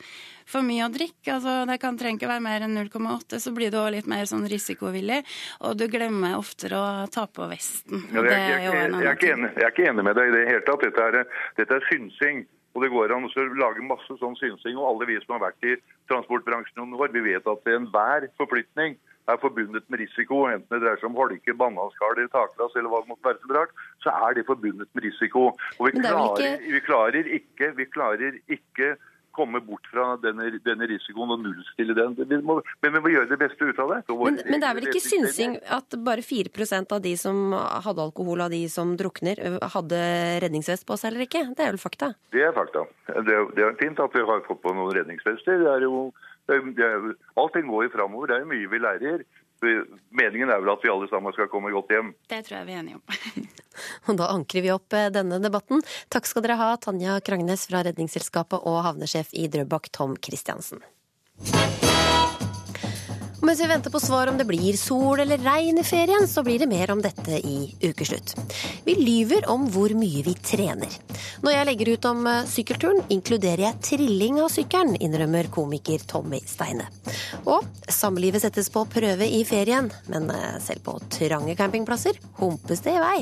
[0.48, 3.70] for mye å drikke, altså det kan trenger ikke være mer enn 0,8, så blir
[3.72, 5.18] du også litt mer sånn risikovillig,
[5.60, 8.06] og du glemmer oftere å ta på vesten.
[8.14, 10.34] Ja, er, er jeg, jeg, jeg, er enig, jeg er ikke enig med deg i
[10.36, 10.86] det hele tatt.
[10.86, 11.18] Dette er,
[11.58, 12.46] dette er synsing.
[12.76, 14.76] Og det går an å lage masse sånn synsing.
[14.78, 15.76] Og alle vi som har vært i
[16.10, 18.96] transportbransjen noen år, vi vet at enhver forflytning
[19.28, 20.44] er forbundet med risiko.
[20.48, 24.14] Enten det dreier seg om holke, bananskaller, taklass eller hva det måtte være rart, så
[24.28, 25.48] er det forbundet med risiko.
[25.78, 28.96] Og vi er klarer, ikke- vi klarer ikke, vi klarer ikke
[29.38, 32.16] komme bort fra denne, denne risikoen og nullstille den.
[32.18, 34.00] Vi må, men vi må gjøre det beste ut av det.
[34.10, 38.44] Men, men det er vel ikke synsing at bare 4% av de som hadde alkohol
[38.44, 39.40] av de som drukner,
[39.74, 40.00] hadde
[40.44, 41.44] redningsvest på seg eller ikke?
[41.54, 42.12] Det er vel fakta?
[42.34, 42.84] Det er fakta.
[43.08, 45.62] Det er, det er fint at vi har fått på noen redningsvester.
[45.62, 46.08] Det er jo,
[46.48, 48.30] det er, det er, allting går jo framover.
[48.30, 49.28] Det er jo mye vi lærer.
[49.62, 52.12] Meningen er vel at vi alle sammen skal komme godt hjem.
[52.30, 53.48] Det tror jeg vi er enige om.
[54.08, 55.82] Og da ankrer vi opp eh, denne debatten.
[56.12, 60.82] Takk skal dere ha, Tanja Krangnes fra Redningsselskapet og havnesjef i Drøbak, Tom Christiansen.
[63.48, 66.58] Mens vi venter på svar om det blir sol eller regn i ferien, så blir
[66.60, 68.34] det mer om dette i Ukeslutt.
[68.84, 70.92] Vi lyver om hvor mye vi trener.
[71.40, 76.42] Når jeg legger ut om eh, sykkelturen, inkluderer jeg trilling av sykkelen, innrømmer komiker Tommy
[76.44, 76.90] Steine.
[77.48, 82.98] Og samlivet settes på prøve i ferien, men eh, selv på trange campingplasser humpes det
[82.98, 83.18] i vei.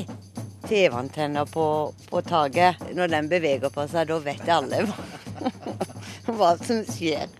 [0.67, 1.69] TV-antenner på,
[2.11, 2.83] på taket.
[2.99, 4.83] Når den beveger på seg, da vet alle
[6.27, 7.31] hva som skjer.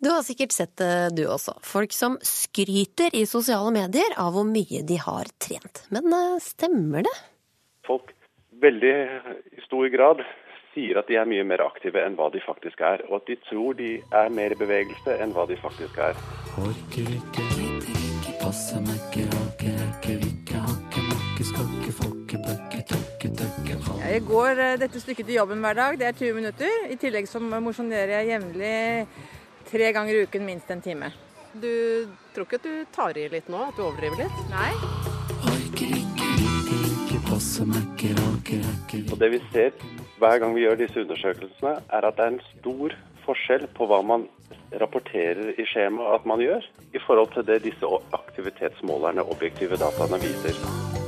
[0.00, 1.58] Du har sikkert sett det, du også.
[1.60, 5.82] Folk som skryter i sosiale medier av hvor mye de har trent.
[5.92, 7.12] Men eh, stemmer det?
[7.84, 8.14] Folk
[8.64, 8.94] veldig
[9.58, 10.22] i stor grad
[10.72, 13.36] sier at de er mye mer aktive enn hva de faktisk er, og at de
[13.44, 13.90] tror de
[14.22, 16.16] er mer i bevegelse enn hva de faktisk er.
[16.62, 23.32] Orker ikke, ikke, passe meg ikke, raker ikke, ikke, hakke, makke, skakke, folke, bøkke, tøkke,
[23.42, 23.98] tøkke.
[24.00, 26.88] Jeg går eh, dette stykket til jobben hver dag, det er 20 minutter.
[26.88, 28.72] I tillegg så mosjonerer jeg jevnlig
[29.70, 31.12] tre ganger i uken, minst en time.
[31.52, 33.62] Du tror ikke at du tar i litt nå?
[33.70, 34.42] At du overdriver litt?
[34.50, 34.70] Nei.
[39.10, 39.72] Og det vi ser
[40.20, 44.02] hver gang vi gjør disse undersøkelsene, er at det er en stor forskjell på hva
[44.04, 44.26] man
[44.82, 50.99] rapporterer i skjemaet at man gjør, i forhold til det disse aktivitetsmålerne, objektive dataene, viser.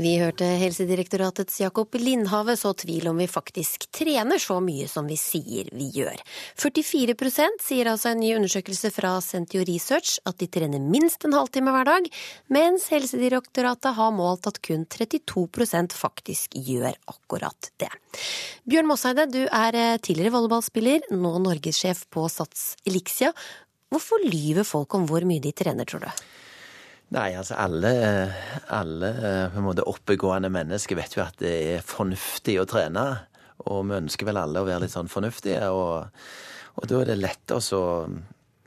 [0.00, 5.18] Vi hørte Helsedirektoratets Jakob Lindhave så tvil om vi faktisk trener så mye som vi
[5.20, 6.16] sier vi gjør.
[6.56, 11.76] 44% sier altså en ny undersøkelse fra Sentio Research at de trener minst en halvtime
[11.76, 12.08] hver dag,
[12.48, 17.92] mens Helsedirektoratet har målt at kun 32% faktisk gjør akkurat det.
[18.64, 23.34] Bjørn Mosseide, du er eh, tidligere volleyballspiller, nå norgessjef på Sats Elixia.
[23.92, 26.24] Hvorfor lyver folk om hvor mye de trener, tror du?
[27.12, 27.90] Nei, altså alle,
[28.72, 29.10] alle
[29.52, 33.04] på en måte oppegående mennesker vet jo at det er fornuftig å trene.
[33.68, 35.66] Og vi ønsker vel alle å være litt sånn fornuftige.
[35.76, 36.08] Og,
[36.78, 37.82] og da er det lett å så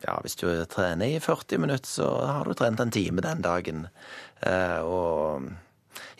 [0.05, 3.87] Ja, hvis du trener i 40 minutter, så har du trent en time den dagen.
[4.45, 5.49] Eh, og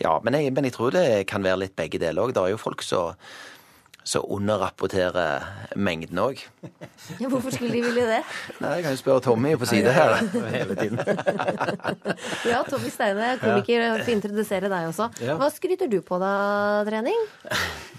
[0.02, 2.34] Ja, men jeg, men jeg tror det kan være litt begge deler òg.
[2.34, 3.14] Det er jo folk som
[4.06, 6.44] så underrapporterer mengden òg.
[7.22, 8.22] Ja, hvorfor skulle de ville det?
[8.64, 10.16] Nei, Jeg kan jo spørre Tommy på side her
[10.54, 10.98] hele tiden.
[12.50, 15.10] Ja, Tommy Steine, komiker, får introdusere deg også.
[15.22, 15.36] Ja.
[15.40, 16.32] Hva skryter du på da,
[16.88, 17.20] trening?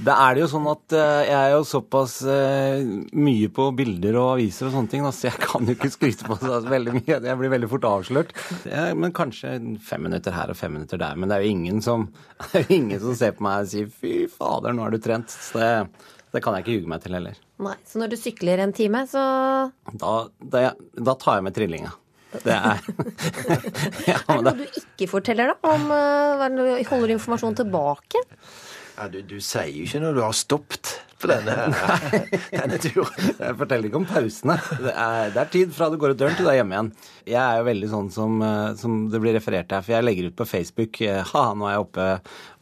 [0.07, 2.83] Da er det jo sånn at eh, jeg er jo såpass eh,
[3.17, 6.39] mye på bilder og aviser og sånne ting, så jeg kan jo ikke skryte på
[6.41, 7.21] så veldig mye.
[7.31, 8.35] Jeg blir veldig fort avslørt.
[8.69, 9.55] Ja, men kanskje
[9.87, 11.17] fem minutter her og fem minutter der.
[11.19, 12.09] Men det er jo ingen som,
[12.51, 15.01] det er jo ingen som ser på meg og sier 'fy fader, nå har du
[15.03, 15.33] trent'.
[15.33, 15.96] Så det,
[16.37, 17.39] det kan jeg ikke ljuge meg til heller.
[17.65, 19.23] Nei, Så når du sykler en time, så
[19.97, 20.15] Da,
[20.53, 20.67] da,
[21.09, 21.93] da tar jeg med trillinga.
[22.45, 22.83] Det er
[24.11, 25.73] ja, Er det noe du ikke forteller, da?
[25.73, 28.21] Om, eh, hva er du holder informasjon tilbake?
[28.97, 31.55] Ja, du, du sier jo ikke når du har stoppet på denne,
[32.53, 33.31] denne turen.
[33.39, 34.57] Jeg forteller ikke om pausene.
[34.83, 36.91] Det er, det er tid fra du går ut døren til du er hjemme igjen.
[37.27, 40.07] Jeg er jo veldig sånn som, eh, som det blir referert til her, for jeg
[40.07, 42.09] legger ut på Facebook eh, ha, nå er jeg oppe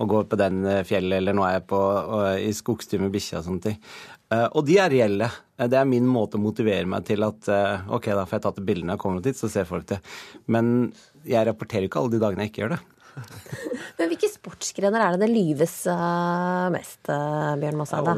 [0.00, 3.14] og går på den eh, fjellet, eller nå er jeg på, og, i skogstur med
[3.14, 3.80] bikkja og sånne ting.
[4.34, 5.28] Og de er reelle.
[5.70, 7.46] Det er min måte å motivere meg til at
[7.92, 10.00] ok, da får jeg tatt bildene og kommer dit, så ser folk det.
[10.50, 10.88] Men
[11.28, 12.80] jeg rapporterer jo ikke alle de dagene jeg ikke gjør det.
[13.98, 18.14] Men hvilke sportsgrener er det det lyves eh, mest, eh, Bjørn Mosseide?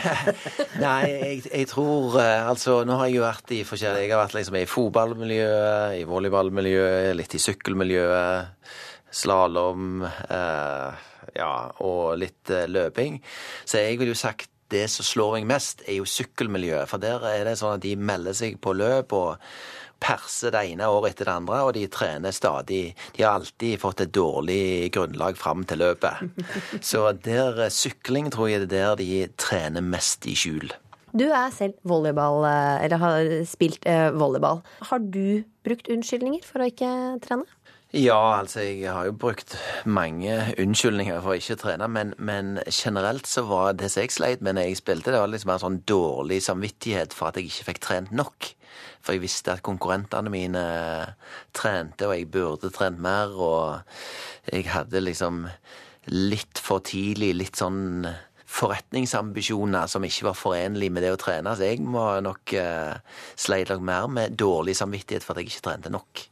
[0.84, 4.22] Nei, jeg, jeg tror eh, Altså, nå har jeg jo vært i forskjellige Jeg har
[4.22, 8.72] vært liksom i fotballmiljøet, i volleyballmiljøet, litt i sykkelmiljøet,
[9.20, 11.04] slalåm, eh,
[11.36, 11.52] ja,
[11.84, 13.20] og litt eh, løping.
[13.64, 16.88] Så jeg vil jo sagt det som slår meg mest, er jo sykkelmiljøet.
[16.90, 19.50] For der er det sånn at de melder seg på løp og
[20.00, 22.82] perser det ene året etter det andre, og de trener stadig.
[23.16, 26.30] De har alltid fått et dårlig grunnlag fram til løpet.
[26.90, 30.72] Så der eh, sykling tror jeg det er der de trener mest i skjul.
[31.10, 34.62] Du er selv volleyball, eh, eller har spilt eh, volleyball.
[34.90, 36.92] Har du brukt unnskyldninger for å ikke
[37.24, 37.48] trene?
[37.90, 43.26] Ja, altså jeg har jo brukt mange unnskyldninger for å ikke trene, men, men generelt
[43.26, 45.80] så var det som jeg sleit med når jeg spilte, det var liksom en sånn
[45.90, 48.52] dårlig samvittighet for at jeg ikke fikk trent nok.
[49.00, 50.64] For jeg visste at konkurrentene mine
[51.56, 55.46] trente, og jeg burde trent mer, og jeg hadde liksom
[56.10, 58.08] litt for tidlig litt sånn
[58.50, 61.54] forretningsambisjoner som ikke var forenlig med det å trene.
[61.54, 62.98] Så jeg må nok uh,
[63.38, 66.24] sleit nok mer med dårlig samvittighet for at jeg ikke trente nok.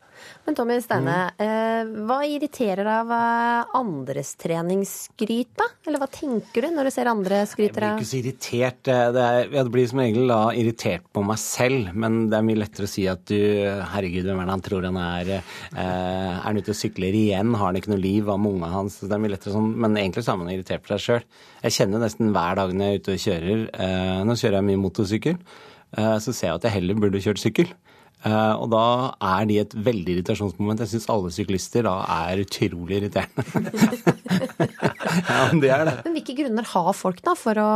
[0.48, 5.66] Men Tommy Steine, eh, hva irriterer deg av eh, andres treningsskryt, da?
[5.84, 8.80] Eller hva tenker du når du ser andre skryte Jeg blir ikke så irritert.
[8.88, 12.62] Det er, jeg blir som regel da irritert på meg selv, men det er mye
[12.62, 13.36] lettere å si at du
[13.92, 15.32] Herregud, hvem er det han tror han er?
[15.34, 17.52] Eh, er han ute og sykler igjen?
[17.52, 18.22] Har han ikke noe liv?
[18.24, 18.96] Hva med ungene hans?
[19.02, 21.26] Det er mye lettere sånn, Men egentlig så er man irritert på seg sjøl.
[21.66, 24.68] Jeg kjenner nesten hver dag når jeg er ute og kjører eh, Nå kjører jeg
[24.70, 25.36] mye motorsykkel,
[25.92, 27.76] eh, så ser jeg at jeg heller burde kjørt sykkel.
[28.26, 28.84] Eh, og da
[29.22, 30.82] er de et veldig irritasjonsmoment.
[30.82, 33.44] Jeg syns alle syklister da er utrolig irriterende.
[35.30, 35.96] ja, det er det.
[36.06, 37.70] Men hvilke grunner har folk da for å,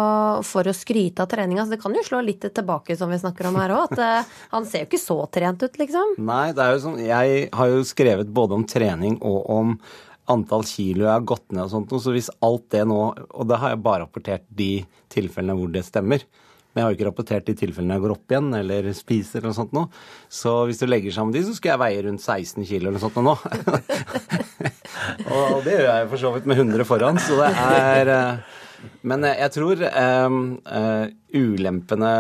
[0.47, 1.61] for å skryte av trening?
[1.61, 3.93] Altså, det kan jo slå litt tilbake, som vi snakker om her òg.
[3.93, 6.17] At uh, han ser jo ikke så trent ut, liksom.
[6.27, 9.77] Nei, det er jo sånn Jeg har jo skrevet både om trening og om
[10.31, 12.03] antall kilo jeg har gått ned og sånt noe.
[12.03, 14.73] Så hvis alt det nå Og det har jeg bare rapportert de
[15.13, 16.27] tilfellene hvor det stemmer.
[16.73, 19.53] Men jeg har jo ikke rapportert de tilfellene jeg går opp igjen eller spiser eller
[19.53, 19.83] noe sånt nå.
[20.33, 23.03] Så hvis du legger sammen de, så skal jeg veie rundt 16 kilo eller noe
[23.03, 23.35] sånt nå.
[25.37, 28.59] og det gjør jeg for så vidt med 100 foran, så det er eh,
[29.07, 31.05] Men jeg tror um, uh,
[31.37, 32.15] ulempene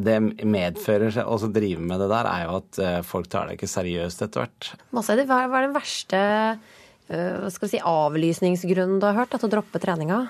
[0.00, 0.18] det
[0.48, 4.22] medfører seg å drive med det der, er jo at folk tar det ikke seriøst
[4.24, 4.70] etter hvert.
[4.96, 6.20] Hva er den verste
[7.10, 9.34] hva skal vi si, avlysningsgrunnen du har hørt?
[9.36, 10.22] At du dropper treninga?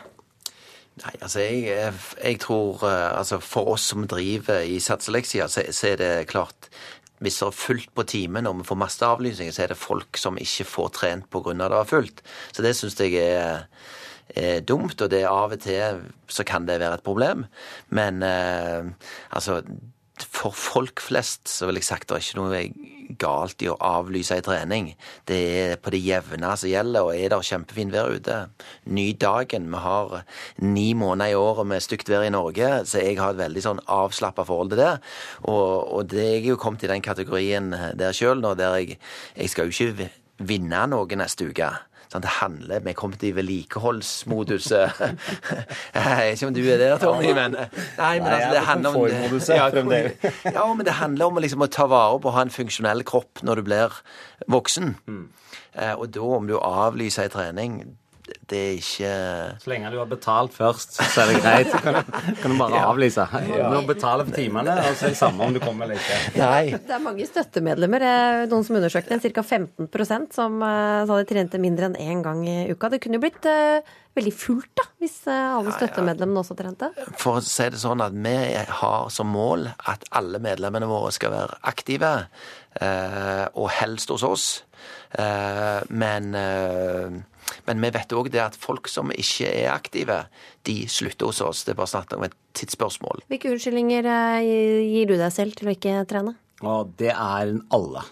[1.01, 5.95] Nei, altså jeg, jeg tror eh, altså For oss som driver i satseleksia, så, så
[5.95, 6.71] er det klart
[7.21, 10.17] hvis det er fullt på timen og vi får masse avlysninger, så er det folk
[10.17, 11.53] som ikke får trent pga.
[11.53, 12.23] det var fullt.
[12.53, 13.67] Så det syns jeg er,
[14.33, 16.01] er, dumt, og det er av og til
[16.33, 17.45] så kan det være et problem.
[17.93, 18.89] Men eh,
[19.37, 19.61] altså
[20.25, 22.63] for folk flest så vil jeg sagt det er ikke noe
[23.21, 24.93] galt i å avlyse ei trening.
[25.27, 28.37] Det er på det jevne som gjelder, og er det kjempefint vær ute.
[28.87, 29.69] Ny dagen.
[29.73, 30.15] Vi har
[30.63, 33.83] ni måneder i året med stygt vær i Norge, så jeg har et veldig sånn
[33.91, 34.95] avslappa forhold til det.
[35.43, 39.01] Og, og det, jeg er jo kommet i den kategorien der sjøl nå, der jeg,
[39.37, 40.11] jeg skal jo ikke
[40.41, 41.73] vinne noe neste uke.
[42.11, 44.71] Sånn, det handler Vi er kommet i vedlikeholdsmodus.
[44.75, 44.89] Jeg
[45.95, 48.97] vet ikke om du er der, Tommy, men Nei, men altså, det handler om
[49.55, 49.69] ja,
[50.51, 53.45] ja, men det handler om liksom, å ta vare på å ha en funksjonell kropp
[53.47, 54.01] når du blir
[54.51, 54.97] voksen.
[55.77, 57.79] Eh, Og da, om du avlyser ei trening
[58.51, 59.13] det er ikke
[59.63, 61.71] Så lenge du har betalt først, så er det greit.
[61.73, 62.13] Så kan du,
[62.43, 62.85] kan du bare Ja.
[62.91, 63.27] avlyse.
[63.51, 63.69] Ja.
[63.71, 66.19] Du må betale for timene, og så er det samme om du kommer eller ikke.
[66.41, 66.77] Nei.
[66.77, 68.07] Det er mange støttemedlemmer.
[68.51, 69.43] Noen som undersøkte en ca.
[69.43, 72.91] 15% som eh, sa de trente mindre enn én gang i uka.
[72.93, 73.81] Det kunne jo blitt uh,
[74.19, 76.89] veldig fullt da, hvis eh, alle støttemedlemmene også trente.
[77.21, 78.35] For å si det sånn at vi
[78.81, 82.11] har som mål at alle medlemmene våre skal være aktive,
[82.81, 84.49] eh, og helst hos oss.
[85.19, 86.31] Eh, men,
[87.67, 90.23] men vi vet òg at folk som ikke er aktive,
[90.69, 91.65] de slutter hos oss.
[91.67, 93.25] Det er bare snakk om et tidsspørsmål.
[93.31, 96.37] Hvilke unnskyldninger eh, gir du deg selv til å ikke trene?
[96.61, 98.05] Og det er alle.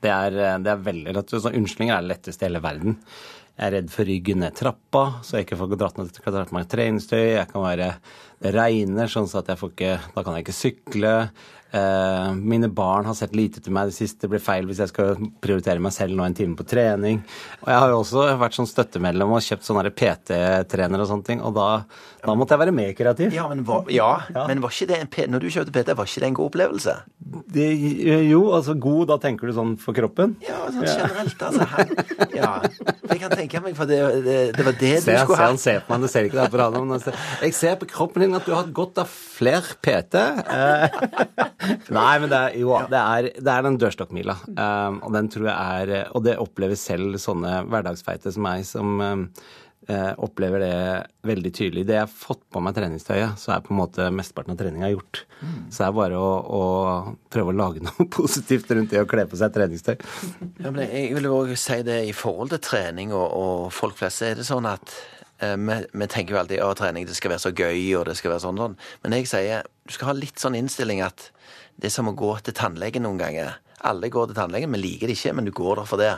[0.00, 1.32] Det er, det er veldig lett.
[1.34, 2.96] Så unnskyldninger er det letteste i hele verden.
[3.60, 6.68] Jeg er redd for ryggen ned trappa, så jeg ikke får dratt ned på meg
[6.72, 7.24] treningstøy.
[7.34, 7.90] Jeg kan være
[8.40, 11.10] Det regner, sånn at jeg får ikke Da kan jeg ikke sykle.
[11.72, 14.24] Eh, mine barn har sett lite til meg det siste.
[14.24, 17.22] Det blir feil hvis jeg skal prioritere meg selv nå en time på trening.
[17.62, 21.44] Og jeg har jo også vært sånn støttemedlem og kjøpt sånne PT-trener og sånne ting,
[21.46, 21.68] og da,
[22.24, 23.32] da måtte jeg være mer kreativ.
[23.34, 24.10] Ja, men, var, ja,
[24.48, 26.94] men var ikke det en, når du kjøpte PT, var ikke det en god opplevelse?
[27.54, 27.66] Det,
[28.28, 30.34] jo, altså god, da tenker du sånn for kroppen?
[30.44, 31.44] Ja, sånn generelt.
[31.46, 31.92] Altså, Her,
[32.34, 32.50] ja.
[33.10, 35.48] Jeg kan tenke meg, for det, det, det var det Se, du skulle se, ha.
[35.52, 36.92] han ser på meg, du ser ikke det på han.
[36.96, 40.20] jeg ser- Jeg ser på kroppen din at du har hatt godt av flere PT.
[40.20, 41.00] Eh,
[41.96, 44.36] Nei, men det er jo det er, det er den dørstokkmila.
[44.54, 45.56] Um, og den tror jeg
[45.90, 49.26] er Og det opplever selv sånne hverdagsfeite som meg, som um,
[49.88, 50.76] eh, opplever det
[51.28, 51.84] veldig tydelig.
[51.88, 54.90] Det jeg har fått på meg treningstøyet, så er på en måte mesteparten av treninga
[54.92, 55.22] gjort.
[55.70, 56.62] Så det er bare å, å
[57.32, 59.96] prøve å lage noe positivt rundt det å kle på seg treningstøy.
[60.60, 63.98] Ja, men jeg vil jo også si det i forhold til trening og, og folk
[64.00, 64.94] flest, er det sånn at
[65.40, 68.18] eh, vi, vi tenker jo alltid at trening det skal være så gøy, og det
[68.20, 68.78] skal være sånn sånn.
[69.04, 71.30] Men jeg sier du skal ha litt sånn innstilling at
[71.80, 73.56] det er som å gå til tannlegen noen ganger.
[73.88, 76.12] Alle går til tannlegen, vi liker det ikke, men du går der for det.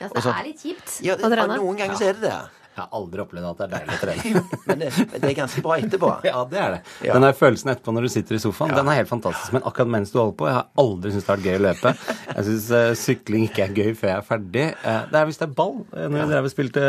[0.00, 1.56] Ja, så det er litt kjipt Ja, det, å trene.
[1.60, 2.36] noen ganger så er det det.
[2.70, 4.44] Jeg har aldri opplevd at det er deilig å trene.
[4.70, 6.10] Men det, men det er ganske bra etterpå.
[6.30, 6.80] Ja, det er det.
[7.02, 7.14] Ja.
[7.16, 9.54] Den der følelsen etterpå når du sitter i sofaen, den er helt fantastisk.
[9.56, 11.64] Men akkurat mens du holder på, jeg har aldri syntes det har vært gøy å
[11.64, 11.92] løpe.
[12.30, 12.68] Jeg syns
[13.00, 14.66] sykling ikke er gøy før jeg er ferdig.
[14.84, 15.74] Uh, det er hvis det er ball.
[15.94, 16.84] Eh, Når jeg, drev og spilte,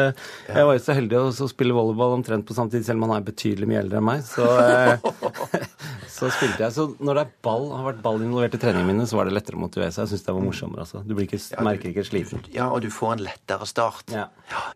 [0.48, 3.28] jeg var jo så heldig å spille volleyball omtrent på samtidig, selv om han er
[3.28, 4.24] betydelig mye eldre enn meg.
[4.28, 5.52] Så, uh,
[6.18, 6.76] så spilte jeg.
[6.78, 9.36] Så når det er ball, har vært ball involvert i treningene mine, så var det
[9.38, 10.06] lettere å motivere seg.
[10.06, 10.86] Jeg syns det var morsommere.
[10.86, 11.04] Altså.
[11.08, 12.46] Du blir ikke, merker ikke sliten.
[12.56, 14.14] Ja, og du får en lettere start.
[14.14, 14.28] Ja.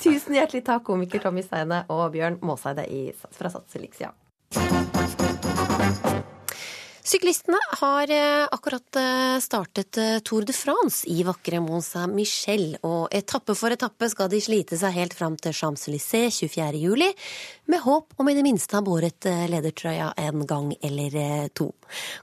[0.01, 2.87] Tusen hjertelig takk, komiker Tommy Steine og Bjørn Måseide
[3.35, 4.13] fra Sats Elixia.
[7.06, 13.14] Syklistene har eh, akkurat eh, startet eh, Tour de France i vakre Mont Saint-Michel, og
[13.14, 16.82] etappe for etappe skal de slite seg helt fram til Champs-Élysées 24.
[16.82, 17.12] juli,
[17.70, 21.70] med håp om i det minste ha båret ledertrøya en gang eller to.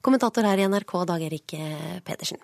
[0.03, 1.55] Kommentator her i NRK, Dag Erik
[2.03, 2.43] Pedersen.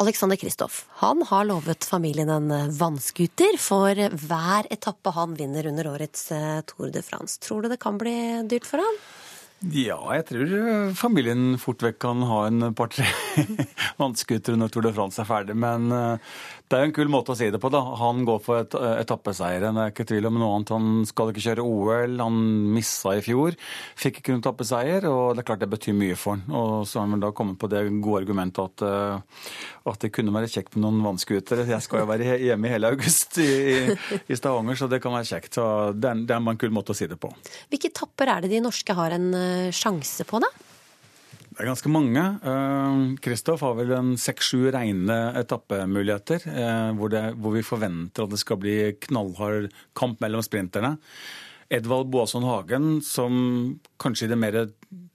[0.00, 6.30] Alexander Kristoff, han har lovet familien en vannskuter for hver etappe han vinner under årets
[6.72, 7.36] Tour de France.
[7.44, 8.16] Tror du det kan bli
[8.48, 9.02] dyrt for han?
[9.58, 13.08] Ja, jeg tror eh, familien fort vekk kan ha en par-tre
[13.98, 15.56] vannskutere når Tour de France er ferdig.
[15.58, 16.36] Men eh,
[16.70, 17.80] det er jo en kul måte å si det på, da.
[17.98, 19.74] Han går for et, eh, etappeseieren.
[19.74, 20.70] Det er ikke tvil om noe annet.
[20.76, 22.14] Han skal ikke kjøre OL.
[22.22, 22.38] Han
[22.76, 23.56] missa i fjor.
[23.98, 26.46] Fikk ikke noen etappeseier, og det er klart det betyr mye for han.
[26.54, 29.26] Og så har han vel da kommet på det gode argumentet at,
[29.90, 31.66] at det kunne være kjekt med noen vannskutere.
[31.66, 35.18] Jeg skal jo være hjemme i hele august i, i, i Stavanger, så det kan
[35.18, 35.58] være kjekt.
[35.58, 35.66] Så
[35.98, 37.34] det er, det er en kul måte å si det på.
[37.74, 39.32] Hvilke tapper er det de norske har en
[39.74, 40.50] sjanse på, da?
[41.58, 42.22] Det er ganske mange.
[43.18, 48.38] Kristoff har vel en seks-sju rene etappemuligheter, eh, hvor, det, hvor vi forventer at det
[48.38, 48.76] skal bli
[49.08, 49.66] knallhard
[49.98, 50.92] kamp mellom sprinterne.
[51.68, 53.34] Edvald Boasson Hagen, som
[54.00, 54.60] kanskje i det mer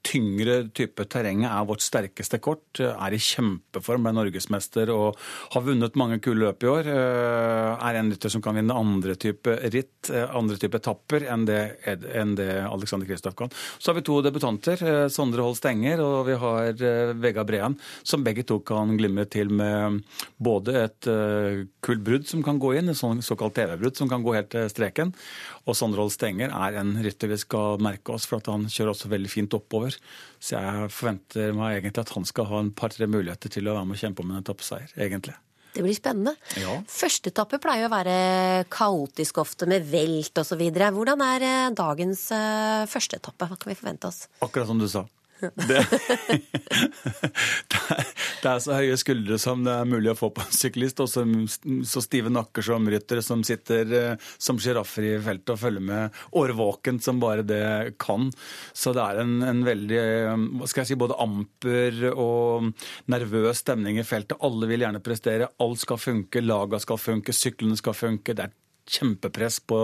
[0.04, 5.20] tyngre type terrenget er vårt sterkeste kort, er i kjempeform, ble norgesmester og
[5.54, 6.90] har vunnet mange kule løp i år.
[6.92, 11.46] Eh, Er en rytter som kan vinne andre type ritt, eh, andre type etapper enn
[11.46, 13.50] det, enn det Alexander Kristoff kan.
[13.80, 17.78] Så har vi to debutanter, eh, Sondre Holst Stenger og vi har eh, Vegard Breen,
[18.04, 20.04] som begge to kan glimre til med
[20.42, 24.24] både et eh, kult brudd som kan gå inn, et sånn såkalt TV-brudd som kan
[24.24, 25.14] gå helt til streken.
[25.64, 28.92] Og Sondre Holt Stenger er en rytter vi skal merke oss, for at han kjører
[28.92, 29.96] også veldig fint oppover.
[30.44, 33.88] Så jeg forventer meg egentlig at han skal ha en par-tre muligheter til å være
[33.88, 35.38] med og kjempe om en etappeseier, egentlig.
[35.74, 36.36] Det blir spennende.
[36.62, 36.76] Ja.
[36.92, 38.18] Første etappe pleier å være
[38.74, 40.62] kaotisk ofte, med velt osv.
[40.70, 43.48] Hvordan er eh, dagens eh, første etappe?
[43.50, 44.28] Hva kan vi forvente oss?
[44.46, 45.08] Akkurat som du sa.
[45.44, 45.82] Det,
[48.44, 51.10] det, er, så høye skuldre som det er mulig å få på en syklist, og
[51.12, 51.26] så,
[51.88, 56.04] så stive nakker som ryttere som sitter eh, som sjiraffer i feltet og følger med
[56.40, 57.66] årvåkent som bare det
[58.02, 58.30] kan.
[58.74, 62.72] Så det er en, en veldig eh, hva skal jeg si, både amper og
[63.12, 64.40] nervøs stemning i feltet.
[64.44, 65.52] Alle vil gjerne prestere.
[65.64, 68.36] Alt skal funke, laga skal funke, syklene skal funke.
[68.36, 68.54] Det er
[68.90, 69.80] kjempepress på,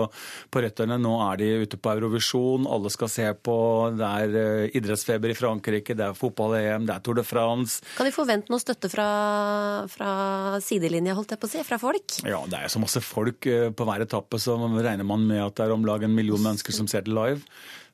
[0.50, 0.98] på rytterne.
[1.00, 3.56] Nå er de ute på Eurovisjon, alle skal se på.
[3.96, 7.80] Det er eh, idrettsfeber i Frankrike, det er fotball-EM, det er Tour de France.
[7.96, 9.08] Kan de forvente noe støtte fra,
[9.90, 10.12] fra
[10.64, 12.20] sidelinja, holdt jeg på å si, fra folk?
[12.28, 15.56] Ja, det er så masse folk eh, på hver etappe, så regner man med at
[15.58, 17.44] det er om lag en million mennesker som ser det live.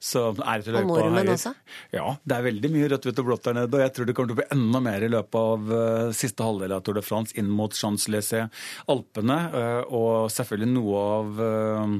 [0.02, 1.52] Så er det Og nordmenn også?
[1.94, 3.78] Ja, det er veldig mye rødt, hvitt og blått der nede.
[3.78, 6.44] Og jeg tror det kommer til å bli enda mer i løpet av uh, siste
[6.46, 8.52] halvdel av Tour de France inn mot Champs-Élysées,
[8.92, 11.96] Alpene, uh, og selvfølgelig noe av uh,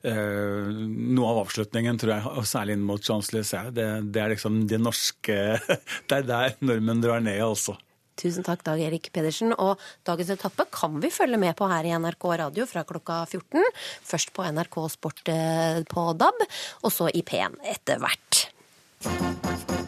[0.00, 3.74] Uh, noe av avslutningen, tror jeg, og særlig inn mot Champs-Élysées.
[3.76, 5.36] Det, det er liksom det norske
[6.08, 7.76] Det er der nordmenn drar ned, altså.
[8.20, 9.54] Tusen takk, Dag Erik Pedersen.
[9.56, 13.64] Og dagens etappe kan vi følge med på her i NRK Radio fra klokka 14.
[14.12, 16.46] Først på NRK Sport eh, på DAB,
[16.84, 19.79] og så i P1 etter hvert.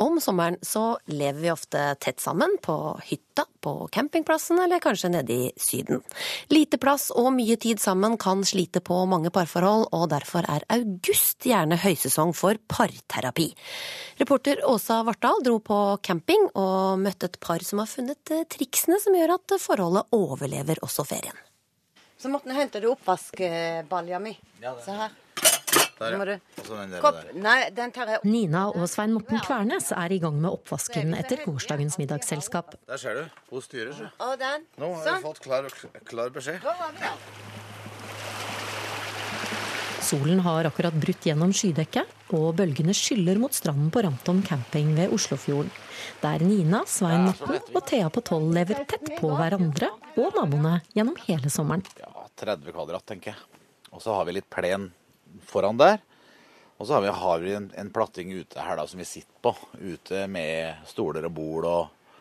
[0.00, 2.74] Om sommeren så lever vi ofte tett sammen på
[3.04, 6.00] hytta, på campingplassen eller kanskje nede i Syden.
[6.48, 11.44] Lite plass og mye tid sammen kan slite på mange parforhold, og derfor er august
[11.44, 13.50] gjerne høysesong for parterapi.
[14.22, 18.96] Reporter Åsa Vartdal dro på camping og møtte et par som har funnet eh, triksene
[19.04, 21.36] som gjør at forholdet overlever også ferien.
[22.16, 24.32] Så Morten, henter du oppvaskbalja mi?
[24.64, 24.84] Ja, det.
[24.88, 25.12] Se her.
[26.00, 26.24] Der, ja.
[26.24, 27.16] du- den der, Kopp.
[27.36, 31.42] Nei, den tar jeg Nina og Svein Morten Kvernes er i gang med oppvasken etter
[31.44, 32.74] gårsdagens middagsselskap.
[32.88, 33.26] Der ser du.
[33.50, 34.08] Hun styrer seg.
[34.24, 34.64] Og den.
[34.80, 35.18] Nå har Sånn.
[35.20, 35.68] vi fått klar,
[36.08, 36.64] klar beskjed.
[40.00, 45.12] Solen har akkurat brutt gjennom skydekket, og bølgene skyller mot stranden på Ramton camping ved
[45.14, 45.70] Oslofjorden.
[46.22, 51.18] Der Nina, Svein Morten og Thea på tolv lever tett på hverandre og naboene gjennom
[51.28, 51.84] hele sommeren.
[52.00, 53.44] Ja, 30 kvadrat, tenker jeg.
[53.92, 54.88] Og så har vi litt plen
[55.46, 56.00] foran der.
[56.80, 59.36] Og så har vi, har vi en, en platting ute her da, som vi sitter
[59.44, 59.52] på.
[59.80, 62.14] Ute med stoler og bord og,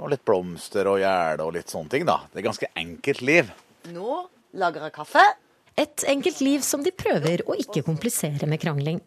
[0.00, 2.06] og litt blomster og gjerde og litt sånne ting.
[2.08, 2.22] da.
[2.32, 3.50] Det er ganske enkelt liv.
[3.92, 4.22] Nå
[4.60, 5.24] lager jeg kaffe.
[5.80, 8.98] Et enkelt liv som de prøver å ikke komplisere med krangling.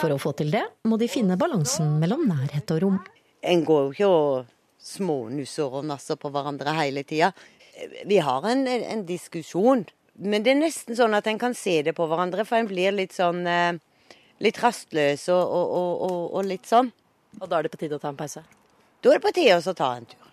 [0.00, 2.98] For å få til det må de finne balansen mellom nærhet og rom.
[3.44, 4.52] En går jo ikke og
[4.84, 7.32] smånusser og nasser på hverandre hele tida.
[8.06, 9.86] Vi har en, en, en diskusjon,
[10.18, 12.94] men det er nesten sånn at en kan se det på hverandre, for en blir
[12.94, 13.74] litt sånn eh,
[14.42, 16.88] Litt rastløs og, og, og, og, og litt sånn.
[17.38, 18.42] Og da er det på tide å ta en pause?
[19.00, 20.24] Da er det på tide å ta en tur.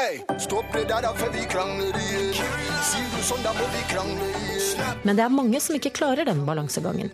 [0.00, 2.32] Ey, stopp det der, da, for vi krangler igjen.
[2.88, 4.45] Sier du sånn, da må vi krangle igjen.
[5.06, 7.12] Men det er mange som ikke klarer den balansegangen.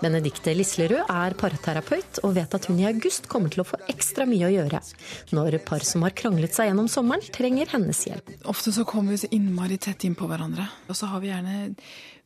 [0.00, 4.24] Benedikte Lislerød er parterapeut og vet at hun i august kommer til å få ekstra
[4.28, 4.80] mye å gjøre
[5.36, 8.32] når par som har kranglet seg gjennom sommeren, trenger hennes hjelp.
[8.50, 10.66] Ofte så kommer vi så innmari tett innpå hverandre.
[10.88, 11.74] Og så har vi gjerne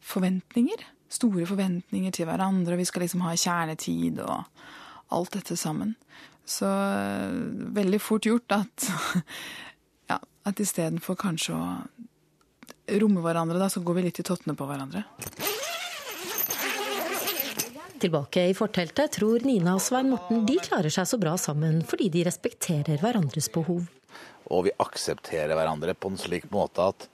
[0.04, 0.84] forventninger.
[1.12, 2.78] Store forventninger til hverandre.
[2.78, 4.44] Vi skal liksom ha kjernetid og
[5.14, 5.94] alt dette sammen.
[6.48, 8.88] Så øh, veldig fort gjort at
[10.10, 11.64] ja, at istedenfor kanskje å
[13.02, 15.04] romme hverandre, da, så går vi litt i tottene på hverandre.
[17.98, 22.06] Tilbake i forteltet tror Nina og Svein Morten de klarer seg så bra sammen fordi
[22.14, 23.88] de respekterer hverandres behov.
[24.54, 27.08] Og vi aksepterer hverandre på en slik måte at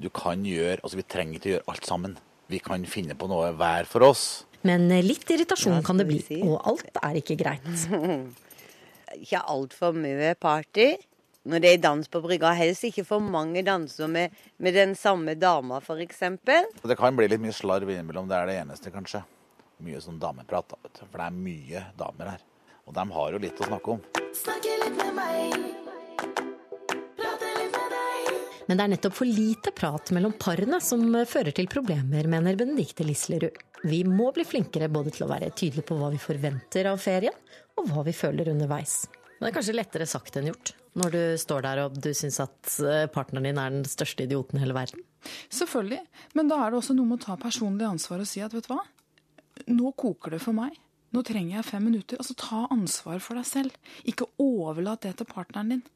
[0.00, 2.16] du kan gjøre Altså, vi trenger ikke gjøre alt sammen.
[2.48, 4.46] Vi kan finne på noe hver for oss.
[4.66, 7.68] Men litt irritasjon kan det bli, og alt er ikke greit.
[9.22, 10.94] ikke altfor mye party.
[11.48, 15.32] Når det er dans på brygga, helst ikke for mange danser med, med den samme
[15.40, 16.18] dama, f.eks.
[16.44, 18.28] Det kan bli litt mye slarv innimellom.
[18.28, 19.22] Det er det eneste, kanskje.
[19.80, 20.68] Mye sånn dameprat.
[20.68, 21.06] da, vet du.
[21.06, 22.42] For det er mye damer her.
[22.84, 24.02] Og de har jo litt å snakke om.
[28.68, 33.06] Men det er nettopp for lite prat mellom parene som fører til problemer, mener Benedicte
[33.08, 33.56] Lislerud.
[33.88, 37.34] Vi må bli flinkere både til å være tydelige på hva vi forventer av ferien,
[37.80, 39.06] og hva vi føler underveis.
[39.38, 42.40] Men det er kanskje lettere sagt enn gjort, når du står der og du syns
[42.42, 45.04] at eh, partneren din er den største idioten i hele verden.
[45.52, 46.00] Selvfølgelig.
[46.38, 48.66] Men da er det også noe med å ta personlig ansvar og si at vet
[48.66, 48.82] du hva,
[49.70, 50.74] nå koker det for meg.
[51.14, 52.20] Nå trenger jeg fem minutter.
[52.22, 53.94] Altså ta ansvar for deg selv.
[54.08, 55.86] Ikke overlat det til partneren din.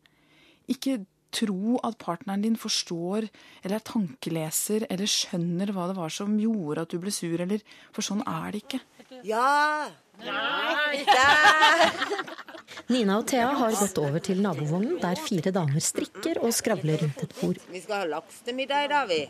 [0.71, 1.03] Ikke
[1.35, 6.85] tro at partneren din forstår eller er tankeleser eller skjønner hva det var som gjorde
[6.85, 7.65] at du ble sur, eller
[7.95, 8.81] For sånn er det ikke.
[9.27, 9.91] Ja!
[12.93, 17.23] Nina og Thea har gått over til nabovognen, der fire damer strikker og skravler rundt
[17.25, 17.61] et bord.
[17.73, 19.21] Vi skal ha laks til middag i dag, vi.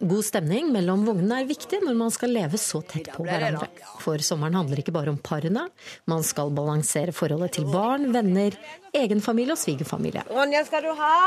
[0.00, 3.68] God stemning mellom vognene er viktig når man skal leve så tett på hverandre.
[4.00, 5.66] For sommeren handler ikke bare om parene.
[6.08, 8.56] Man skal balansere forholdet til barn, venner,
[8.96, 10.24] egen familie og svigerfamilie.
[10.32, 11.18] Ronja, skal du ha?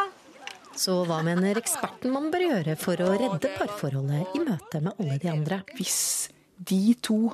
[0.79, 5.21] Så hva mener eksperten man bør gjøre for å redde parforholdet i møte med alle
[5.21, 5.63] de andre?
[5.77, 6.01] Hvis
[6.57, 7.27] de to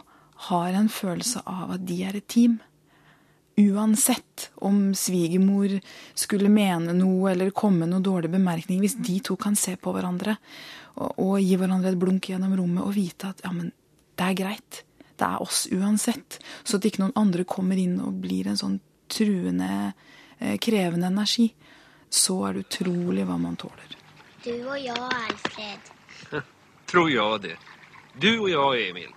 [0.50, 2.60] har en følelse av at de er et team,
[3.58, 5.78] uansett om svigermor
[6.14, 9.94] skulle mene noe eller komme med noe dårlig bemerkning, hvis de to kan se på
[9.96, 10.36] hverandre
[10.96, 13.72] og, og gi hverandre et blunk gjennom rommet og vite at ja, men
[14.16, 14.82] det er greit,
[15.16, 18.80] det er oss uansett, så at ikke noen andre kommer inn og blir en sånn
[19.12, 19.94] truende,
[20.40, 21.50] eh, krevende energi,
[22.10, 23.96] så er det utrolig hva man tåler.
[24.44, 25.92] Du og jeg, Alfred.
[26.90, 27.56] Tror jeg det.
[28.20, 29.16] Du og jeg, Emil.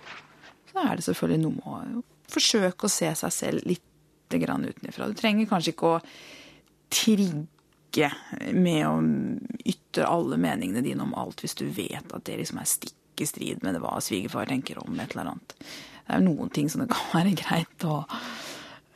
[0.71, 3.85] Så er det selvfølgelig noe med å forsøke å se seg selv litt
[4.37, 5.07] grann utenfra.
[5.07, 6.01] Du trenger kanskje ikke å
[6.93, 8.11] trigge
[8.53, 8.95] med å
[9.65, 13.27] ytre alle meningene dine om alt hvis du vet at det liksom er stikk i
[13.27, 15.55] strid med hva svigerfar tenker om et eller annet.
[16.05, 18.03] Det er noen ting som det kan være greit å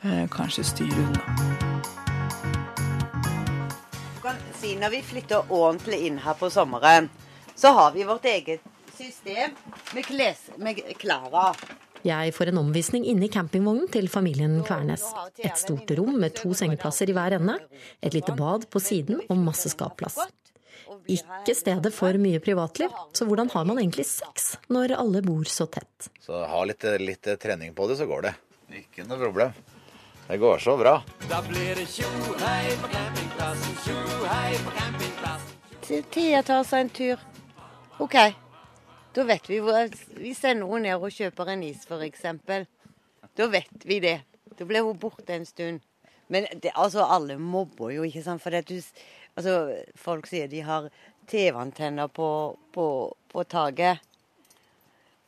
[0.02, 1.82] eh, kanskje styre unna.
[4.64, 7.10] Når vi flytter ordentlig inn her på sommeren,
[7.54, 8.64] så har vi vårt eget
[8.96, 9.52] system
[9.94, 11.50] med, kles, med Klara.
[12.04, 15.06] Jeg får en omvisning inne i campingvognen til familien Kvernes.
[15.40, 17.56] Et stort rom med to sengeplasser i hver ende,
[18.04, 20.18] et lite bad på siden og masse skapplass.
[21.08, 25.64] Ikke stedet for mye privatliv, så hvordan har man egentlig sex når alle bor så
[25.64, 26.10] tett?
[26.20, 28.34] Så ha litt, litt trening på det, så går det.
[28.84, 29.56] Ikke noe problem.
[30.28, 30.98] Det går så bra.
[31.28, 36.08] Da blir det tjohei på campingplassen, tjohei på campingplassen.
[36.12, 37.28] Thea tar seg en tur.
[38.00, 38.16] OK.
[39.14, 42.24] Da vet vi hvor Hvis noen ned og kjøper en is, f.eks.
[43.34, 44.20] Da vet vi det.
[44.58, 45.82] Da blir hun borte en stund.
[46.28, 48.42] Men det, altså, alle mobber jo, ikke sant.
[48.42, 48.80] For du,
[49.36, 49.54] altså,
[49.94, 50.88] folk sier de har
[51.30, 52.28] TV-antenner på,
[52.72, 52.86] på,
[53.30, 54.02] på taket.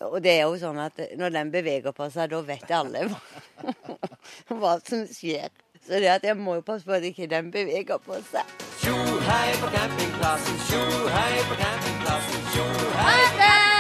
[0.05, 4.75] Og det er jo sånn at når den beveger på seg, da vet alle hva,
[4.89, 5.49] som skjer.
[5.87, 8.51] Så det at jeg må jo passe på at ikke den beveger på seg.
[8.83, 13.76] Tjohei på campingplassen, tjohei på campingplassen, tjo tjohei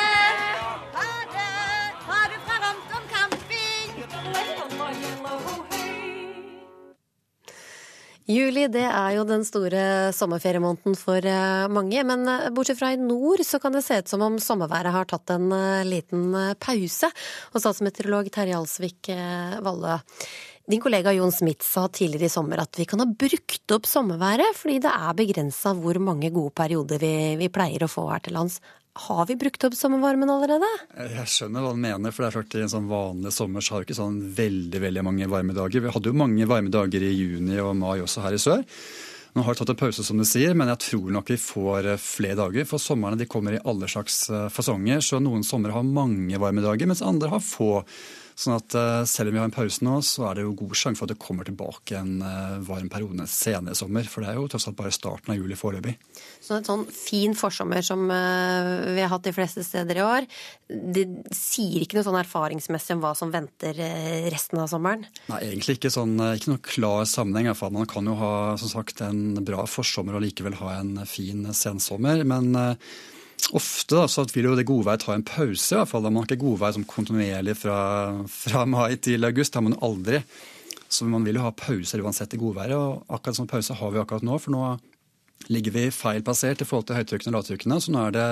[8.27, 12.99] Juli det er jo den store sommerferiemåneden for eh, mange, men eh, bortsett fra i
[12.99, 17.13] nord så kan det se ut som om sommerværet har tatt en eh, liten pause.
[17.55, 19.13] Og statsmeteorolog Terje Alsvik
[19.63, 20.01] Valle,
[20.67, 24.59] din kollega Jon Smith sa tidligere i sommer at vi kan ha brukt opp sommerværet
[24.59, 28.35] fordi det er begrensa hvor mange gode perioder vi, vi pleier å få her til
[28.41, 28.59] lands.
[28.97, 30.69] Har vi brukt opp sommervarmen allerede?
[30.97, 33.75] Jeg skjønner hva han mener, for det er klart i en sånn vanlig sommer så
[33.75, 35.85] har vi ikke sånn veldig veldig mange varme dager.
[35.85, 38.65] Vi hadde jo mange varme dager i juni og mai også her i sør.
[39.37, 41.91] Nå har vi tatt en pause, som du sier, men jeg tror nok vi får
[41.93, 42.65] eh, flere dager.
[42.65, 46.65] For somrene de kommer i alle slags eh, fasonger, så noen somre har mange varme
[46.65, 47.83] dager, mens andre har få.
[48.37, 50.77] Sånn at eh, selv om vi har en pause nå, så er det jo god
[50.77, 54.05] sjanse for at det kommer tilbake en eh, varm periode senere sommer.
[54.13, 55.95] For det er jo tross alt bare starten av juli foreløpig.
[56.45, 60.29] Så en sånn fin forsommer som eh, vi har hatt de fleste steder i år,
[60.69, 63.81] det sier ikke noe sånn erfaringsmessig om hva som venter
[64.29, 65.09] resten av sommeren?
[65.33, 67.49] Nei, egentlig ikke sånn, ikke noe klar sammenheng.
[67.49, 67.77] i hvert fall.
[67.79, 72.21] Man kan jo ha som sagt, en bra forsommer og likevel ha en fin sensommer.
[72.29, 72.53] Men
[73.55, 76.03] Ofte da, så vil jo det godværet ta en pause, i hvert fall.
[76.03, 77.79] Da man har ikke godvær som kontinuerlig fra,
[78.31, 79.55] fra mai til august.
[79.55, 80.23] Det har man aldri.
[80.89, 84.03] Så man vil jo ha pauser uansett i godværet, og akkurat sånn pause har vi
[84.03, 84.39] akkurat nå.
[84.43, 84.65] For nå
[85.53, 87.79] ligger vi feil plassert i forhold til høytrykkene og lavtrykkene.
[87.83, 88.27] Så nå er det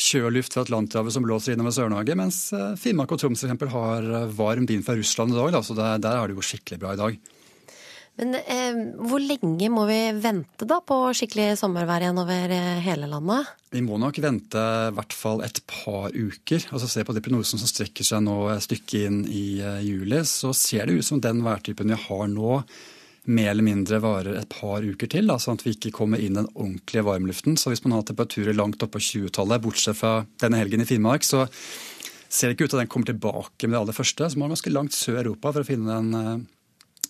[0.00, 3.68] kjøluft fra Atlanterhavet som blåser innover Sør-Norge, mens eh, Finnmark og Troms f.eks.
[3.74, 5.52] har varm vind fra Russland i dag.
[5.58, 7.32] Da, så der, der er det jo skikkelig bra i dag.
[8.20, 13.08] Men eh, hvor lenge må vi vente da på skikkelig sommervær igjen over eh, hele
[13.08, 13.48] landet?
[13.72, 16.66] Vi må nok vente i hvert fall et par uker.
[16.70, 20.20] Altså Se på de prognosene som strekker seg nå et stykke inn i uh, juli,
[20.28, 22.60] så ser det ut som den værtypen vi har nå,
[23.32, 25.30] mer eller mindre varer et par uker til.
[25.30, 27.56] Da, sånn at vi ikke kommer inn den ordentlige varmluften.
[27.56, 31.24] Så hvis man har temperaturer langt oppe på 20-tallet, bortsett fra denne helgen i Finnmark,
[31.24, 31.46] så
[32.28, 34.28] ser det ikke ut til at den kommer tilbake med det aller første.
[34.28, 36.50] Så må man ganske langt sør Europa for å finne den uh,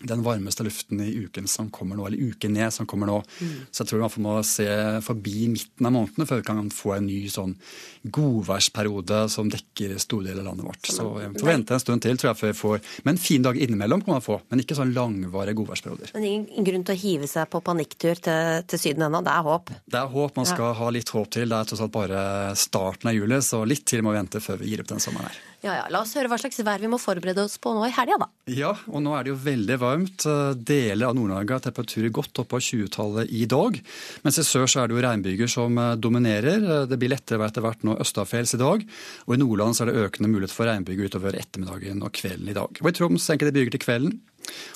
[0.09, 3.19] den varmeste luften i uken som kommer nå, eller uken ned som kommer nå.
[3.41, 3.55] Mm.
[3.71, 4.69] Så jeg tror vi hvert må se
[5.07, 7.55] forbi midten av månedene før vi kan få en ny sånn
[8.03, 10.91] godværsperiode som dekker store deler av landet vårt.
[10.91, 13.43] Så vi får vente en stund til, tror jeg, før vi får Men en fin
[13.43, 16.13] dag innimellom kan man få, men ikke sånn langvarige godværsperioder.
[16.17, 19.23] Men ingen grunn til å hive seg på panikktur til, til Syden ennå?
[19.25, 19.73] Det er håp?
[19.87, 20.77] Det er håp man skal ja.
[20.81, 21.49] ha litt håp til.
[21.53, 22.23] Det er tross alt bare
[22.59, 25.31] starten av juli, så litt til må vi vente før vi gir opp den sommeren
[25.31, 25.52] her.
[25.63, 25.83] Ja, ja.
[25.95, 28.27] La oss høre hva slags vær vi må forberede oss på nå i helga, da.
[28.51, 30.25] Ja, og nå er det jo veldig varmt.
[30.59, 33.79] Deler av Nord-Norge har temperaturer godt opp av 20-tallet i dag.
[34.27, 36.67] Mens i sør så er det jo regnbyger som eh, dominerer.
[36.91, 38.83] Det blir lettere etter hvert nå østafjells i dag.
[39.29, 42.59] Og i Nordland så er det økende mulighet for regnbyger utover ettermiddagen og kvelden i
[42.59, 42.83] dag.
[42.83, 44.19] Og i Troms enkelte byger til kvelden.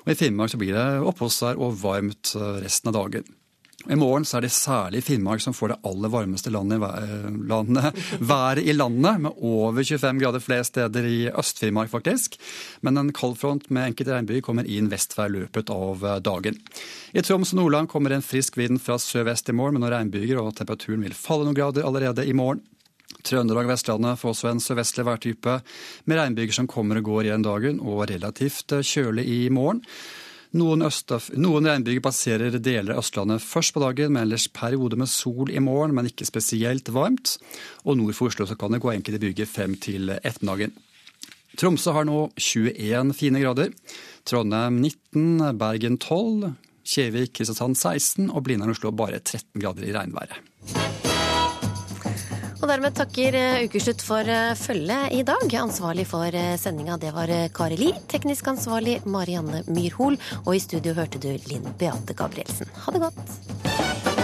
[0.04, 3.26] Og i Finnmark så blir det oppholdsvær og varmt eh, resten av dagen.
[3.86, 6.82] I morgen så er det særlig Finnmark som får det aller varmeste landet,
[7.46, 8.00] landet,
[8.32, 12.34] været i landet, med over 25 grader flere steder i Øst-Finnmark, faktisk.
[12.82, 16.58] Men en kaldfront med enkelte regnbyger kommer inn vest i løpet av eh, dagen.
[17.14, 20.42] I Troms og Nordland kommer en frisk vind fra sørvest i morgen med noen regnbyger,
[20.42, 22.64] og temperaturen vil falle noen grader allerede i morgen.
[23.26, 25.60] Trøndelag og Vestlandet får også en sørvestlig værtype
[26.06, 29.84] med regnbyger som kommer og går igjen dagen, og relativt eh, kjølig i morgen.
[30.56, 30.84] Noen,
[31.36, 35.60] noen regnbyger passerer deler av Østlandet først på dagen, men ellers perioder med sol i
[35.62, 37.36] morgen, men ikke spesielt varmt.
[37.84, 40.76] Og nord for Oslo kan det gå enkelte byger frem til ettermiddagen.
[41.56, 43.72] Tromsø har nå 21 fine grader.
[44.28, 46.52] Trondheim 19, Bergen 12,
[46.86, 51.05] Kjevik, Kristiansand 16 og Blindern Oslo bare 13 grader i regnværet.
[52.56, 55.56] Og dermed takker eh, Ukeslutt for eh, følget i dag.
[55.60, 57.92] Ansvarlig for eh, sendinga det var Kari Li.
[58.08, 60.18] Teknisk ansvarlig Marianne Myrhol.
[60.44, 62.72] Og i studio hørte du Linn Beate Gabrielsen.
[62.84, 64.15] Ha det godt.